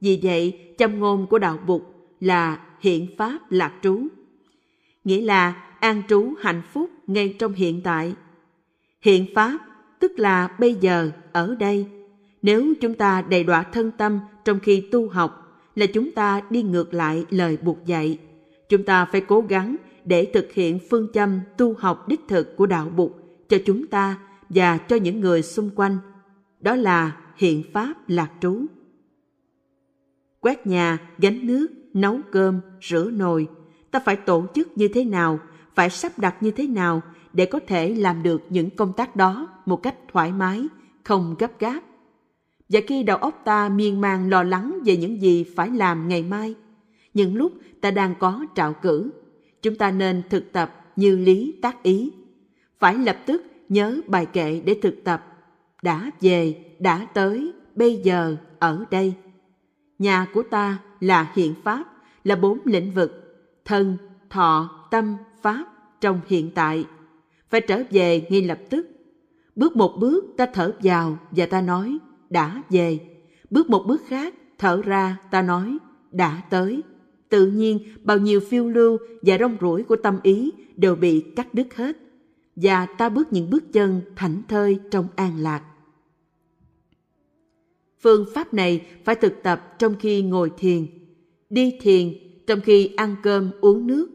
Vì 0.00 0.20
vậy, 0.22 0.74
châm 0.78 0.98
ngôn 0.98 1.26
của 1.26 1.38
đạo 1.38 1.58
Bụt 1.66 1.82
là 2.20 2.58
hiện 2.80 3.06
Pháp 3.18 3.38
lạc 3.50 3.72
trú. 3.82 4.00
Nghĩa 5.04 5.20
là 5.20 5.62
an 5.80 6.02
trú 6.08 6.34
hạnh 6.40 6.62
phúc 6.72 6.90
ngay 7.06 7.36
trong 7.38 7.52
hiện 7.52 7.80
tại. 7.84 8.14
Hiện 9.00 9.26
pháp 9.34 9.58
tức 10.02 10.18
là 10.18 10.48
bây 10.58 10.74
giờ, 10.74 11.10
ở 11.32 11.54
đây. 11.54 11.86
Nếu 12.42 12.74
chúng 12.80 12.94
ta 12.94 13.22
đầy 13.22 13.44
đọa 13.44 13.62
thân 13.62 13.90
tâm 13.90 14.20
trong 14.44 14.60
khi 14.60 14.80
tu 14.80 15.08
học 15.08 15.60
là 15.74 15.86
chúng 15.86 16.10
ta 16.12 16.42
đi 16.50 16.62
ngược 16.62 16.94
lại 16.94 17.24
lời 17.30 17.58
buộc 17.62 17.86
dạy. 17.86 18.18
Chúng 18.68 18.84
ta 18.84 19.04
phải 19.04 19.20
cố 19.20 19.40
gắng 19.48 19.76
để 20.04 20.30
thực 20.34 20.52
hiện 20.52 20.78
phương 20.90 21.08
châm 21.14 21.40
tu 21.56 21.74
học 21.74 22.08
đích 22.08 22.20
thực 22.28 22.56
của 22.56 22.66
đạo 22.66 22.92
bục 22.96 23.18
cho 23.48 23.58
chúng 23.66 23.86
ta 23.86 24.18
và 24.48 24.78
cho 24.78 24.96
những 24.96 25.20
người 25.20 25.42
xung 25.42 25.70
quanh. 25.76 25.98
Đó 26.60 26.74
là 26.76 27.16
hiện 27.36 27.62
pháp 27.72 27.94
lạc 28.08 28.30
trú. 28.40 28.66
Quét 30.40 30.66
nhà, 30.66 30.98
gánh 31.18 31.46
nước, 31.46 31.66
nấu 31.94 32.20
cơm, 32.32 32.60
rửa 32.82 33.10
nồi, 33.10 33.48
ta 33.90 34.00
phải 34.04 34.16
tổ 34.16 34.46
chức 34.54 34.78
như 34.78 34.88
thế 34.88 35.04
nào 35.04 35.40
phải 35.74 35.90
sắp 35.90 36.18
đặt 36.18 36.42
như 36.42 36.50
thế 36.50 36.66
nào 36.66 37.02
để 37.32 37.46
có 37.46 37.60
thể 37.66 37.94
làm 37.94 38.22
được 38.22 38.42
những 38.48 38.70
công 38.70 38.92
tác 38.92 39.16
đó 39.16 39.48
một 39.66 39.76
cách 39.76 39.96
thoải 40.12 40.32
mái, 40.32 40.66
không 41.04 41.34
gấp 41.38 41.58
gáp. 41.58 41.80
Và 42.68 42.80
khi 42.86 43.02
đầu 43.02 43.16
óc 43.16 43.42
ta 43.44 43.68
miên 43.68 44.00
man 44.00 44.30
lo 44.30 44.42
lắng 44.42 44.78
về 44.84 44.96
những 44.96 45.22
gì 45.22 45.44
phải 45.56 45.70
làm 45.70 46.08
ngày 46.08 46.22
mai, 46.22 46.54
những 47.14 47.36
lúc 47.36 47.52
ta 47.80 47.90
đang 47.90 48.14
có 48.18 48.46
trạo 48.54 48.72
cử, 48.72 49.10
chúng 49.62 49.76
ta 49.76 49.90
nên 49.90 50.22
thực 50.30 50.52
tập 50.52 50.92
như 50.96 51.16
lý 51.16 51.54
tác 51.62 51.82
ý. 51.82 52.12
Phải 52.78 52.94
lập 52.94 53.16
tức 53.26 53.42
nhớ 53.68 54.00
bài 54.06 54.26
kệ 54.26 54.60
để 54.64 54.78
thực 54.82 55.04
tập. 55.04 55.26
Đã 55.82 56.10
về, 56.20 56.64
đã 56.78 57.06
tới, 57.14 57.52
bây 57.74 57.96
giờ, 57.96 58.36
ở 58.58 58.84
đây. 58.90 59.14
Nhà 59.98 60.26
của 60.34 60.42
ta 60.42 60.78
là 61.00 61.32
hiện 61.34 61.54
pháp, 61.64 61.84
là 62.24 62.36
bốn 62.36 62.58
lĩnh 62.64 62.90
vực, 62.90 63.38
thân, 63.64 63.96
thọ, 64.30 64.70
tâm, 64.90 65.16
pháp 65.42 65.64
trong 66.00 66.20
hiện 66.26 66.50
tại 66.54 66.84
phải 67.52 67.60
trở 67.60 67.82
về 67.90 68.26
ngay 68.30 68.42
lập 68.42 68.58
tức. 68.70 68.86
Bước 69.56 69.76
một 69.76 69.96
bước 70.00 70.24
ta 70.36 70.46
thở 70.46 70.74
vào 70.82 71.18
và 71.30 71.46
ta 71.46 71.60
nói 71.60 71.98
đã 72.30 72.62
về. 72.70 72.98
Bước 73.50 73.70
một 73.70 73.84
bước 73.86 74.02
khác 74.06 74.34
thở 74.58 74.82
ra 74.84 75.16
ta 75.30 75.42
nói 75.42 75.78
đã 76.10 76.42
tới. 76.50 76.82
Tự 77.28 77.46
nhiên 77.46 77.78
bao 78.02 78.18
nhiêu 78.18 78.40
phiêu 78.40 78.68
lưu 78.68 78.98
và 79.22 79.38
rong 79.38 79.56
ruổi 79.60 79.82
của 79.82 79.96
tâm 79.96 80.18
ý 80.22 80.50
đều 80.76 80.96
bị 80.96 81.20
cắt 81.36 81.54
đứt 81.54 81.74
hết. 81.74 81.96
Và 82.56 82.86
ta 82.86 83.08
bước 83.08 83.32
những 83.32 83.50
bước 83.50 83.72
chân 83.72 84.00
thảnh 84.16 84.42
thơi 84.48 84.78
trong 84.90 85.06
an 85.16 85.38
lạc. 85.38 85.62
Phương 88.00 88.26
pháp 88.34 88.54
này 88.54 88.86
phải 89.04 89.14
thực 89.14 89.42
tập 89.42 89.74
trong 89.78 89.94
khi 90.00 90.22
ngồi 90.22 90.50
thiền. 90.58 90.86
Đi 91.50 91.78
thiền 91.80 92.12
trong 92.46 92.60
khi 92.60 92.94
ăn 92.96 93.16
cơm 93.22 93.50
uống 93.60 93.86
nước. 93.86 94.08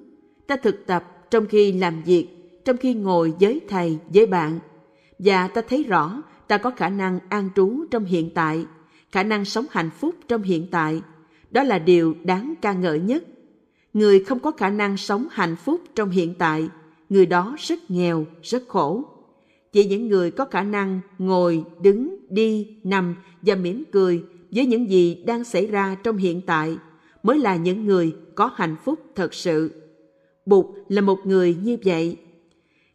Ta 0.48 0.56
thực 0.56 0.86
tập 0.86 1.30
trong 1.32 1.46
khi 1.46 1.72
làm 1.72 2.04
việc, 2.04 2.37
trong 2.68 2.78
khi 2.78 2.94
ngồi 2.94 3.34
với 3.40 3.62
thầy, 3.68 3.98
với 4.14 4.26
bạn. 4.26 4.60
Và 5.20 5.48
ta 5.48 5.62
thấy 5.62 5.84
rõ 5.84 6.24
ta 6.48 6.58
có 6.58 6.72
khả 6.72 6.90
năng 6.90 7.20
an 7.30 7.50
trú 7.56 7.86
trong 7.92 8.06
hiện 8.06 8.30
tại, 8.34 8.66
khả 9.12 9.24
năng 9.24 9.46
sống 9.46 9.66
hạnh 9.72 9.90
phúc 10.00 10.16
trong 10.28 10.42
hiện 10.42 10.68
tại. 10.72 11.02
Đó 11.52 11.64
là 11.64 11.80
điều 11.80 12.16
đáng 12.24 12.54
ca 12.62 12.74
ngợi 12.74 13.00
nhất. 13.00 13.24
Người 13.94 14.24
không 14.24 14.40
có 14.40 14.52
khả 14.52 14.70
năng 14.70 14.98
sống 14.98 15.28
hạnh 15.32 15.56
phúc 15.56 15.82
trong 15.96 16.10
hiện 16.10 16.34
tại, 16.34 16.70
người 17.10 17.26
đó 17.26 17.56
rất 17.60 17.92
nghèo, 17.92 18.26
rất 18.44 18.64
khổ. 18.68 19.04
Chỉ 19.72 19.86
những 19.86 20.08
người 20.08 20.32
có 20.32 20.46
khả 20.46 20.64
năng 20.64 21.00
ngồi, 21.18 21.64
đứng, 21.82 22.26
đi, 22.30 22.78
nằm 22.84 23.16
và 23.42 23.56
mỉm 23.56 23.84
cười 23.92 24.24
với 24.52 24.66
những 24.66 24.90
gì 24.90 25.24
đang 25.26 25.44
xảy 25.44 25.68
ra 25.68 25.96
trong 26.04 26.18
hiện 26.18 26.42
tại 26.42 26.78
mới 27.24 27.40
là 27.40 27.56
những 27.56 27.86
người 27.86 28.16
có 28.36 28.52
hạnh 28.56 28.76
phúc 28.84 29.00
thật 29.16 29.34
sự. 29.34 29.72
Bụt 30.46 30.66
là 30.90 31.02
một 31.02 31.20
người 31.26 31.58
như 31.64 31.78
vậy. 31.86 32.18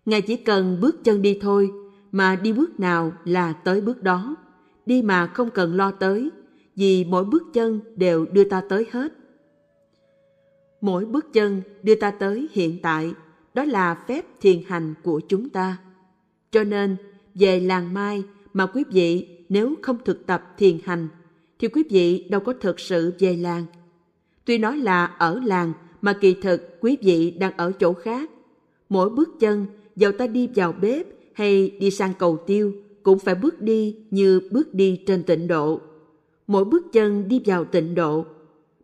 Ngài 0.06 0.22
chỉ 0.22 0.36
cần 0.36 0.78
bước 0.80 1.04
chân 1.04 1.22
đi 1.22 1.38
thôi, 1.40 1.70
mà 2.12 2.36
đi 2.36 2.52
bước 2.52 2.80
nào 2.80 3.12
là 3.24 3.52
tới 3.52 3.80
bước 3.80 4.02
đó. 4.02 4.36
Đi 4.86 5.02
mà 5.02 5.26
không 5.26 5.50
cần 5.50 5.76
lo 5.76 5.90
tới, 5.90 6.30
vì 6.76 7.04
mỗi 7.04 7.24
bước 7.24 7.42
chân 7.52 7.80
đều 7.96 8.26
đưa 8.32 8.44
ta 8.44 8.62
tới 8.68 8.86
hết. 8.92 9.12
Mỗi 10.80 11.04
bước 11.04 11.32
chân 11.32 11.62
đưa 11.82 11.94
ta 11.94 12.10
tới 12.10 12.48
hiện 12.52 12.78
tại, 12.82 13.12
đó 13.54 13.64
là 13.64 13.94
phép 14.08 14.26
thiền 14.40 14.62
hành 14.68 14.94
của 15.02 15.20
chúng 15.28 15.48
ta. 15.48 15.76
Cho 16.50 16.64
nên, 16.64 16.96
về 17.34 17.60
làng 17.60 17.94
mai 17.94 18.22
mà 18.52 18.66
quý 18.66 18.84
vị 18.90 19.28
nếu 19.48 19.74
không 19.82 19.98
thực 20.04 20.26
tập 20.26 20.54
thiền 20.58 20.78
hành, 20.84 21.08
thì 21.58 21.68
quý 21.68 21.82
vị 21.90 22.26
đâu 22.30 22.40
có 22.40 22.52
thực 22.60 22.80
sự 22.80 23.14
về 23.18 23.36
làng. 23.36 23.64
Tuy 24.44 24.58
nói 24.58 24.76
là 24.76 25.04
ở 25.04 25.40
làng 25.44 25.72
mà 26.02 26.12
kỳ 26.12 26.34
thực 26.34 26.80
quý 26.80 26.96
vị 27.02 27.30
đang 27.30 27.56
ở 27.56 27.72
chỗ 27.72 27.92
khác. 27.92 28.30
Mỗi 28.88 29.10
bước 29.10 29.40
chân, 29.40 29.66
dầu 29.96 30.12
ta 30.12 30.26
đi 30.26 30.48
vào 30.54 30.72
bếp 30.72 31.06
hay 31.34 31.70
đi 31.80 31.90
sang 31.90 32.12
cầu 32.18 32.38
tiêu, 32.46 32.72
cũng 33.02 33.18
phải 33.18 33.34
bước 33.34 33.60
đi 33.60 33.96
như 34.10 34.40
bước 34.50 34.74
đi 34.74 35.00
trên 35.06 35.22
tịnh 35.22 35.48
độ. 35.48 35.80
Mỗi 36.46 36.64
bước 36.64 36.92
chân 36.92 37.28
đi 37.28 37.40
vào 37.44 37.64
tịnh 37.64 37.94
độ. 37.94 38.26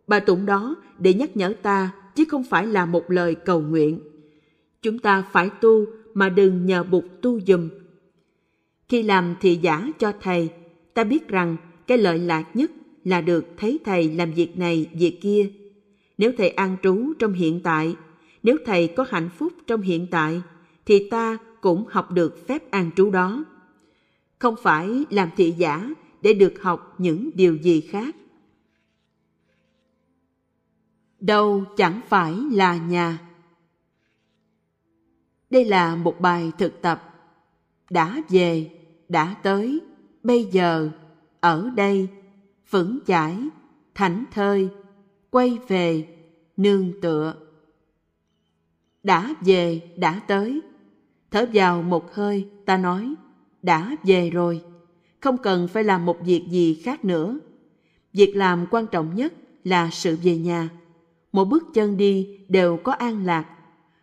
Bài 0.07 0.19
tụng 0.19 0.45
đó 0.45 0.75
để 0.99 1.13
nhắc 1.13 1.37
nhở 1.37 1.53
ta 1.61 1.91
chứ 2.15 2.25
không 2.27 2.43
phải 2.43 2.67
là 2.67 2.85
một 2.85 3.11
lời 3.11 3.35
cầu 3.35 3.61
nguyện. 3.61 3.99
Chúng 4.81 4.99
ta 4.99 5.23
phải 5.31 5.49
tu 5.61 5.85
mà 6.13 6.29
đừng 6.29 6.65
nhờ 6.65 6.83
bụt 6.83 7.03
tu 7.21 7.39
dùm. 7.41 7.69
Khi 8.89 9.03
làm 9.03 9.35
thị 9.41 9.59
giả 9.61 9.91
cho 9.99 10.13
thầy, 10.21 10.49
ta 10.93 11.03
biết 11.03 11.27
rằng 11.27 11.57
cái 11.87 11.97
lợi 11.97 12.19
lạc 12.19 12.55
nhất 12.55 12.71
là 13.03 13.21
được 13.21 13.45
thấy 13.57 13.79
thầy 13.85 14.11
làm 14.11 14.31
việc 14.31 14.57
này, 14.57 14.89
việc 14.93 15.21
kia. 15.21 15.49
Nếu 16.17 16.31
thầy 16.37 16.49
an 16.49 16.77
trú 16.83 17.13
trong 17.19 17.33
hiện 17.33 17.59
tại, 17.63 17.95
nếu 18.43 18.57
thầy 18.65 18.87
có 18.87 19.05
hạnh 19.09 19.29
phúc 19.37 19.53
trong 19.67 19.81
hiện 19.81 20.07
tại, 20.11 20.41
thì 20.89 21.09
ta 21.09 21.37
cũng 21.61 21.85
học 21.89 22.11
được 22.11 22.47
phép 22.47 22.71
an 22.71 22.91
trú 22.95 23.09
đó. 23.09 23.45
Không 24.39 24.55
phải 24.61 25.05
làm 25.09 25.29
thị 25.37 25.51
giả 25.57 25.89
để 26.21 26.33
được 26.33 26.61
học 26.61 26.95
những 26.97 27.29
điều 27.33 27.55
gì 27.55 27.81
khác. 27.81 28.15
Đâu 31.19 31.65
chẳng 31.77 32.01
phải 32.07 32.33
là 32.51 32.77
nhà. 32.77 33.19
Đây 35.49 35.65
là 35.65 35.95
một 35.95 36.21
bài 36.21 36.51
thực 36.57 36.81
tập. 36.81 37.13
Đã 37.89 38.21
về, 38.29 38.79
đã 39.09 39.35
tới, 39.43 39.81
bây 40.23 40.43
giờ, 40.43 40.89
ở 41.39 41.71
đây, 41.75 42.07
vững 42.69 42.99
chãi, 43.07 43.37
thảnh 43.95 44.25
thơi, 44.31 44.69
quay 45.29 45.57
về, 45.67 46.07
nương 46.57 47.01
tựa. 47.01 47.35
Đã 49.03 49.35
về, 49.41 49.91
đã 49.97 50.21
tới. 50.27 50.61
Thở 51.31 51.45
vào 51.53 51.81
một 51.81 52.13
hơi, 52.13 52.47
ta 52.65 52.77
nói, 52.77 53.13
đã 53.61 53.95
về 54.03 54.29
rồi. 54.29 54.61
Không 55.19 55.37
cần 55.37 55.67
phải 55.67 55.83
làm 55.83 56.05
một 56.05 56.17
việc 56.25 56.45
gì 56.49 56.73
khác 56.73 57.05
nữa. 57.05 57.39
Việc 58.13 58.35
làm 58.35 58.65
quan 58.71 58.87
trọng 58.87 59.15
nhất 59.15 59.33
là 59.63 59.89
sự 59.91 60.17
về 60.23 60.37
nhà. 60.37 60.69
Mỗi 61.31 61.45
bước 61.45 61.63
chân 61.73 61.97
đi 61.97 62.39
đều 62.47 62.77
có 62.77 62.91
an 62.91 63.25
lạc. 63.25 63.45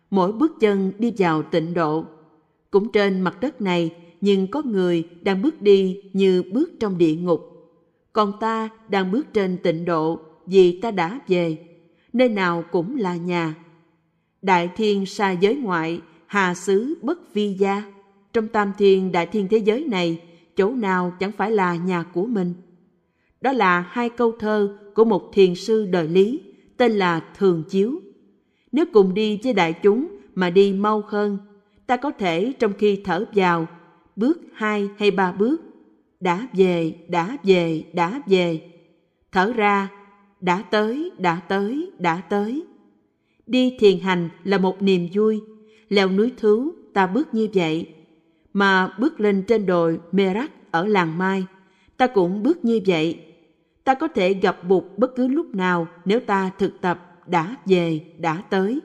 Mỗi 0.09 0.31
bước 0.31 0.59
chân 0.59 0.91
đi 0.97 1.13
vào 1.17 1.43
tịnh 1.43 1.73
độ. 1.73 2.05
Cũng 2.71 2.91
trên 2.91 3.21
mặt 3.21 3.37
đất 3.41 3.61
này, 3.61 3.95
nhưng 4.21 4.47
có 4.47 4.61
người 4.65 5.09
đang 5.21 5.41
bước 5.41 5.61
đi 5.61 6.01
như 6.13 6.43
bước 6.53 6.71
trong 6.79 6.97
địa 6.97 7.15
ngục. 7.15 7.41
Còn 8.13 8.33
ta 8.39 8.69
đang 8.89 9.11
bước 9.11 9.33
trên 9.33 9.57
tịnh 9.57 9.85
độ 9.85 10.19
vì 10.45 10.81
ta 10.81 10.91
đã 10.91 11.19
về. 11.27 11.57
Nơi 12.13 12.29
nào 12.29 12.63
cũng 12.71 12.97
là 12.97 13.15
nhà. 13.15 13.55
Đại 14.41 14.69
thiên 14.75 15.05
xa 15.05 15.31
giới 15.31 15.55
ngoại 15.55 16.01
hà 16.27 16.53
xứ 16.53 16.97
bất 17.01 17.33
vi 17.33 17.53
gia. 17.53 17.83
Trong 18.33 18.47
tam 18.47 18.71
thiên 18.77 19.11
đại 19.11 19.25
thiên 19.25 19.47
thế 19.47 19.57
giới 19.57 19.83
này, 19.83 20.21
chỗ 20.55 20.69
nào 20.69 21.13
chẳng 21.19 21.31
phải 21.31 21.51
là 21.51 21.75
nhà 21.75 22.03
của 22.03 22.25
mình. 22.25 22.53
Đó 23.41 23.51
là 23.51 23.81
hai 23.89 24.09
câu 24.09 24.31
thơ 24.39 24.77
của 24.95 25.05
một 25.05 25.29
thiền 25.33 25.55
sư 25.55 25.85
đời 25.85 26.07
Lý, 26.07 26.41
tên 26.77 26.91
là 26.91 27.19
Thường 27.37 27.63
Chiếu. 27.69 28.01
Nếu 28.71 28.85
cùng 28.93 29.13
đi 29.13 29.39
với 29.43 29.53
đại 29.53 29.73
chúng 29.73 30.07
mà 30.35 30.49
đi 30.49 30.73
mau 30.73 31.03
hơn, 31.07 31.37
ta 31.87 31.97
có 31.97 32.11
thể 32.11 32.53
trong 32.59 32.73
khi 32.77 33.01
thở 33.03 33.25
vào, 33.35 33.67
bước 34.15 34.41
hai 34.53 34.89
hay 34.97 35.11
ba 35.11 35.31
bước, 35.31 35.61
đã 36.19 36.47
về, 36.53 36.95
đã 37.07 37.37
về, 37.43 37.83
đã 37.93 38.21
về. 38.27 38.61
Thở 39.31 39.53
ra, 39.55 39.89
đã 40.41 40.61
tới, 40.61 41.11
đã 41.17 41.41
tới, 41.47 41.91
đã 41.99 42.21
tới. 42.29 42.63
Đi 43.47 43.75
thiền 43.79 43.99
hành 43.99 44.29
là 44.43 44.57
một 44.57 44.81
niềm 44.81 45.07
vui, 45.13 45.41
leo 45.89 46.09
núi 46.09 46.33
thứ 46.37 46.71
ta 46.93 47.07
bước 47.07 47.33
như 47.33 47.47
vậy, 47.53 47.93
mà 48.53 48.95
bước 48.99 49.19
lên 49.19 49.43
trên 49.47 49.65
đồi 49.65 49.99
Merak 50.11 50.51
ở 50.71 50.87
làng 50.87 51.17
Mai, 51.17 51.45
ta 51.97 52.07
cũng 52.07 52.43
bước 52.43 52.65
như 52.65 52.79
vậy. 52.85 53.19
Ta 53.83 53.93
có 53.93 54.07
thể 54.07 54.33
gặp 54.33 54.63
Bụt 54.67 54.83
bất 54.97 55.15
cứ 55.15 55.27
lúc 55.27 55.55
nào 55.55 55.87
nếu 56.05 56.19
ta 56.19 56.51
thực 56.57 56.81
tập 56.81 57.27
đã 57.27 57.55
về, 57.65 58.01
đã 58.17 58.43
tới. 58.49 58.79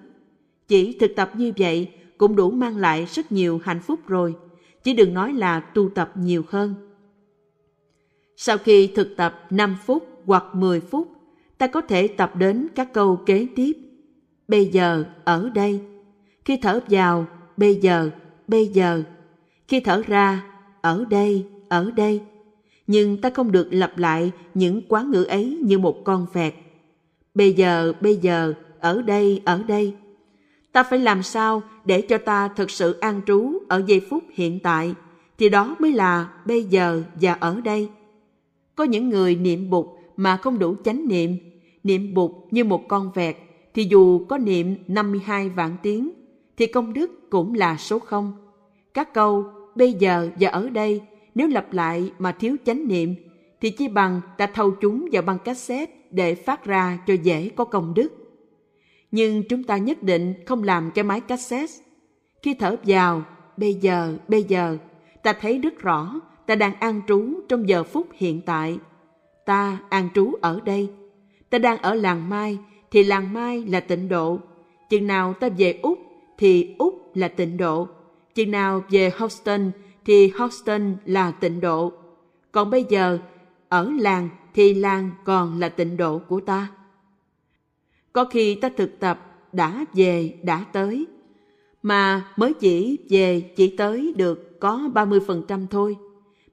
Chỉ 0.69 0.99
thực 0.99 1.17
tập 1.17 1.31
như 1.37 1.53
vậy 1.57 1.91
cũng 2.19 2.37
đủ 2.37 2.51
mang 2.51 2.77
lại 2.77 3.07
rất 3.12 3.33
nhiều 3.33 3.61
hạnh 3.65 3.81
phúc 3.81 4.01
rồi, 4.07 4.35
chỉ 4.83 4.95
đừng 4.95 5.15
nói 5.15 5.33
là 5.33 5.61
tu 5.61 5.88
tập 5.88 6.12
nhiều 6.15 6.43
hơn. 6.49 6.75
Sau 8.37 8.59
khi 8.59 8.87
thực 8.87 9.17
tập 9.17 9.47
5 9.51 9.77
phút 9.85 10.09
hoặc 10.25 10.45
10 10.55 10.81
phút, 10.81 11.09
ta 11.59 11.67
có 11.67 11.81
thể 11.81 12.09
tập 12.09 12.37
đến 12.37 12.69
các 12.75 12.93
câu 12.93 13.17
kế 13.17 13.47
tiếp. 13.57 13.73
Bây 14.49 14.67
giờ, 14.67 15.05
ở 15.25 15.51
đây, 15.55 15.81
khi 16.45 16.57
thở 16.57 16.81
vào, 16.89 17.27
bây 17.57 17.75
giờ, 17.75 18.11
bây 18.49 18.67
giờ. 18.67 19.03
Khi 19.69 19.81
thở 19.81 20.03
ra, 20.07 20.45
ở 20.81 21.05
đây, 21.11 21.47
ở 21.69 21.91
đây. 21.97 22.21
Nhưng 22.87 23.21
ta 23.21 23.31
không 23.31 23.53
được 23.53 23.69
lặp 23.71 23.99
lại 23.99 24.31
những 24.55 24.83
quán 24.89 25.11
ngữ 25.11 25.25
ấy 25.25 25.59
như 25.63 25.79
một 25.79 26.05
con 26.05 26.27
vẹt. 26.33 26.55
Bây 27.35 27.53
giờ, 27.53 27.93
bây 28.01 28.17
giờ, 28.17 28.55
ở 28.81 29.03
đây, 29.03 29.43
ở 29.45 29.63
đây. 29.63 29.95
Ta 30.73 30.83
phải 30.83 30.99
làm 30.99 31.23
sao 31.23 31.63
để 31.85 32.01
cho 32.01 32.19
ta 32.19 32.49
thực 32.49 32.71
sự 32.71 32.99
an 33.01 33.21
trú 33.27 33.53
ở 33.69 33.83
giây 33.87 34.01
phút 34.11 34.25
hiện 34.35 34.59
tại, 34.63 34.95
thì 35.39 35.49
đó 35.49 35.77
mới 35.79 35.93
là 35.93 36.29
bây 36.47 36.65
giờ 36.65 37.03
và 37.21 37.33
ở 37.33 37.61
đây. 37.61 37.89
Có 38.75 38.85
những 38.85 39.09
người 39.09 39.37
niệm 39.37 39.71
bụt 39.71 39.87
mà 40.17 40.37
không 40.37 40.59
đủ 40.59 40.75
chánh 40.85 41.09
niệm, 41.09 41.37
niệm 41.85 42.15
bụt 42.15 42.31
như 42.51 42.65
một 42.65 42.89
con 42.89 43.11
vẹt, 43.15 43.37
thì 43.75 43.85
dù 43.91 44.25
có 44.27 44.39
niệm 44.39 44.77
52 44.89 45.49
vạn 45.49 45.77
tiếng 45.83 46.11
thì 46.62 46.66
công 46.66 46.92
đức 46.92 47.31
cũng 47.31 47.55
là 47.55 47.77
số 47.77 47.98
không. 47.98 48.33
Các 48.94 49.14
câu 49.14 49.44
bây 49.75 49.92
giờ 49.92 50.31
và 50.40 50.48
ở 50.48 50.68
đây 50.68 51.01
nếu 51.35 51.48
lặp 51.48 51.72
lại 51.72 52.12
mà 52.18 52.33
thiếu 52.33 52.57
chánh 52.64 52.88
niệm 52.88 53.14
thì 53.61 53.70
chỉ 53.70 53.88
bằng 53.88 54.20
ta 54.38 54.46
thâu 54.46 54.70
chúng 54.70 55.09
vào 55.12 55.22
băng 55.22 55.38
cassette 55.38 55.92
để 56.11 56.35
phát 56.35 56.64
ra 56.64 56.98
cho 57.07 57.14
dễ 57.14 57.48
có 57.57 57.64
công 57.64 57.94
đức. 57.94 58.09
Nhưng 59.11 59.42
chúng 59.48 59.64
ta 59.64 59.77
nhất 59.77 60.03
định 60.03 60.35
không 60.46 60.62
làm 60.62 60.90
cái 60.94 61.05
máy 61.05 61.20
cassette. 61.20 61.72
Khi 62.42 62.55
thở 62.55 62.77
vào, 62.87 63.22
bây 63.57 63.75
giờ, 63.75 64.14
bây 64.29 64.42
giờ, 64.42 64.77
ta 65.22 65.33
thấy 65.33 65.59
rất 65.59 65.79
rõ 65.79 66.20
ta 66.46 66.55
đang 66.55 66.75
an 66.75 67.01
trú 67.09 67.25
trong 67.48 67.68
giờ 67.68 67.85
phút 67.85 68.07
hiện 68.14 68.40
tại. 68.46 68.79
Ta 69.46 69.79
an 69.88 70.09
trú 70.14 70.33
ở 70.40 70.61
đây. 70.64 70.90
Ta 71.51 71.59
đang 71.59 71.79
ở 71.79 71.94
làng 71.94 72.29
Mai, 72.29 72.59
thì 72.90 73.03
làng 73.03 73.33
Mai 73.33 73.64
là 73.64 73.81
tịnh 73.81 74.09
độ. 74.09 74.38
Chừng 74.90 75.07
nào 75.07 75.35
ta 75.40 75.48
về 75.59 75.79
Úc 75.83 75.98
thì 76.38 76.75
Úc 76.79 77.16
là 77.16 77.29
tịnh 77.29 77.57
độ. 77.57 77.88
Chừng 78.35 78.51
nào 78.51 78.85
về 78.90 79.11
Houston 79.16 79.71
thì 80.05 80.29
Houston 80.29 80.97
là 81.05 81.31
tịnh 81.31 81.61
độ. 81.61 81.92
Còn 82.53 82.71
bây 82.71 82.85
giờ, 82.88 83.18
ở 83.68 83.90
làng 83.99 84.29
thì 84.55 84.75
làng 84.75 85.11
còn 85.25 85.61
là 85.61 85.68
tịnh 85.68 85.97
độ 85.97 86.18
của 86.18 86.40
ta. 86.40 86.68
Có 88.12 88.25
khi 88.25 88.55
ta 88.55 88.71
thực 88.77 89.01
tập 89.01 89.47
đã 89.53 89.85
về, 89.95 90.35
đã 90.42 90.64
tới, 90.73 91.07
mà 91.83 92.33
mới 92.37 92.55
chỉ 92.55 92.99
về 93.09 93.40
chỉ 93.40 93.77
tới 93.77 94.14
được 94.16 94.61
có 94.61 94.90
30% 94.95 95.66
thôi, 95.71 95.97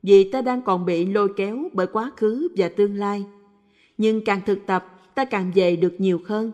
vì 0.04 0.32
ta 0.32 0.42
đang 0.42 0.62
còn 0.62 0.86
bị 0.86 1.06
lôi 1.06 1.30
kéo 1.38 1.58
bởi 1.74 1.88
quá 1.88 2.12
khứ 2.18 2.48
và 2.58 2.70
tương 2.70 2.96
lai. 2.96 3.26
Nhưng 3.98 4.26
càng 4.26 4.42
thực 4.46 4.66
tập, 4.66 4.86
ta 5.16 5.26
càng 5.26 5.52
về 5.56 5.76
được 5.76 5.96
nhiều 5.98 6.22
hơn. 6.26 6.52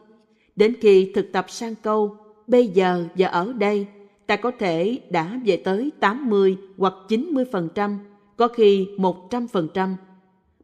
Đến 0.56 0.76
khi 0.82 1.12
thực 1.16 1.32
tập 1.32 1.46
sang 1.50 1.76
câu, 1.76 2.18
bây 2.48 2.68
giờ 2.68 3.06
và 3.16 3.28
ở 3.28 3.54
đây, 3.54 3.88
ta 4.28 4.36
có 4.36 4.52
thể 4.60 5.00
đã 5.10 5.40
về 5.46 5.58
tới 5.58 5.92
80 6.00 6.58
hoặc 6.78 6.94
90%, 7.08 7.98
có 8.38 8.48
khi 8.48 8.88
100%. 8.98 9.96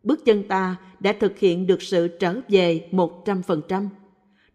Bước 0.03 0.25
chân 0.25 0.43
ta 0.47 0.75
đã 0.99 1.13
thực 1.13 1.39
hiện 1.39 1.67
được 1.67 1.81
sự 1.81 2.07
trở 2.07 2.35
về 2.49 2.89
100%. 2.91 3.87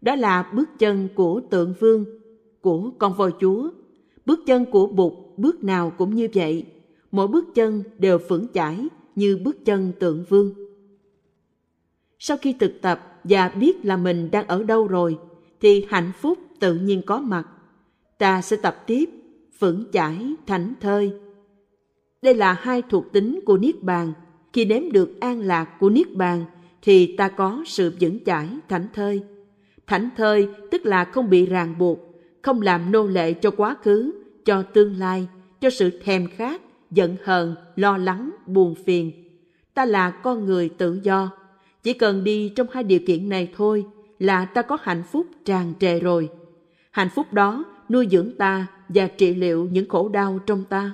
Đó 0.01 0.15
là 0.15 0.51
bước 0.53 0.69
chân 0.79 1.07
của 1.15 1.41
tượng 1.49 1.73
vương, 1.79 2.05
của 2.61 2.91
con 2.97 3.13
voi 3.13 3.31
chúa. 3.39 3.69
Bước 4.25 4.39
chân 4.45 4.65
của 4.65 4.87
Bụt 4.87 5.13
bước 5.37 5.63
nào 5.63 5.91
cũng 5.97 6.15
như 6.15 6.27
vậy. 6.33 6.65
Mỗi 7.11 7.27
bước 7.27 7.45
chân 7.55 7.83
đều 7.97 8.17
vững 8.27 8.47
chãi 8.53 8.87
như 9.15 9.37
bước 9.37 9.65
chân 9.65 9.91
tượng 9.99 10.25
vương. 10.29 10.53
Sau 12.19 12.37
khi 12.37 12.53
thực 12.53 12.81
tập 12.81 13.19
và 13.23 13.49
biết 13.49 13.85
là 13.85 13.97
mình 13.97 14.31
đang 14.31 14.47
ở 14.47 14.63
đâu 14.63 14.87
rồi, 14.87 15.17
thì 15.61 15.85
hạnh 15.89 16.11
phúc 16.21 16.37
tự 16.59 16.75
nhiên 16.75 17.01
có 17.05 17.19
mặt. 17.19 17.47
Ta 18.17 18.41
sẽ 18.41 18.57
tập 18.57 18.83
tiếp, 18.87 19.09
vững 19.59 19.85
chãi, 19.93 20.33
thảnh 20.47 20.73
thơi. 20.81 21.13
Đây 22.21 22.33
là 22.33 22.53
hai 22.53 22.81
thuộc 22.81 23.13
tính 23.13 23.39
của 23.45 23.57
Niết 23.57 23.83
Bàn. 23.83 24.13
Khi 24.53 24.65
nếm 24.65 24.91
được 24.91 25.19
an 25.19 25.39
lạc 25.39 25.79
của 25.79 25.89
Niết 25.89 26.15
Bàn, 26.15 26.45
thì 26.81 27.15
ta 27.15 27.29
có 27.29 27.63
sự 27.65 27.93
vững 27.99 28.23
chãi, 28.25 28.47
thảnh 28.69 28.87
thơi. 28.93 29.23
Thảnh 29.87 30.09
thơi 30.17 30.49
tức 30.71 30.85
là 30.85 31.05
không 31.05 31.29
bị 31.29 31.45
ràng 31.45 31.75
buộc, 31.77 31.99
không 32.41 32.61
làm 32.61 32.91
nô 32.91 33.07
lệ 33.07 33.33
cho 33.33 33.51
quá 33.51 33.75
khứ, 33.83 34.11
cho 34.45 34.63
tương 34.63 34.95
lai, 34.95 35.27
cho 35.61 35.69
sự 35.69 35.99
thèm 36.03 36.27
khát, 36.27 36.61
giận 36.91 37.15
hờn, 37.23 37.55
lo 37.75 37.97
lắng, 37.97 38.31
buồn 38.45 38.75
phiền. 38.85 39.11
Ta 39.73 39.85
là 39.85 40.09
con 40.09 40.45
người 40.45 40.69
tự 40.69 40.99
do. 41.03 41.31
Chỉ 41.83 41.93
cần 41.93 42.23
đi 42.23 42.49
trong 42.49 42.67
hai 42.71 42.83
điều 42.83 42.99
kiện 43.07 43.29
này 43.29 43.51
thôi 43.55 43.85
là 44.19 44.45
ta 44.45 44.61
có 44.61 44.77
hạnh 44.81 45.03
phúc 45.11 45.27
tràn 45.45 45.73
trề 45.79 45.99
rồi. 45.99 46.29
Hạnh 46.97 47.09
phúc 47.09 47.33
đó 47.33 47.65
nuôi 47.89 48.07
dưỡng 48.11 48.31
ta 48.37 48.67
và 48.89 49.07
trị 49.07 49.35
liệu 49.35 49.67
những 49.71 49.89
khổ 49.89 50.09
đau 50.09 50.39
trong 50.45 50.63
ta. 50.69 50.91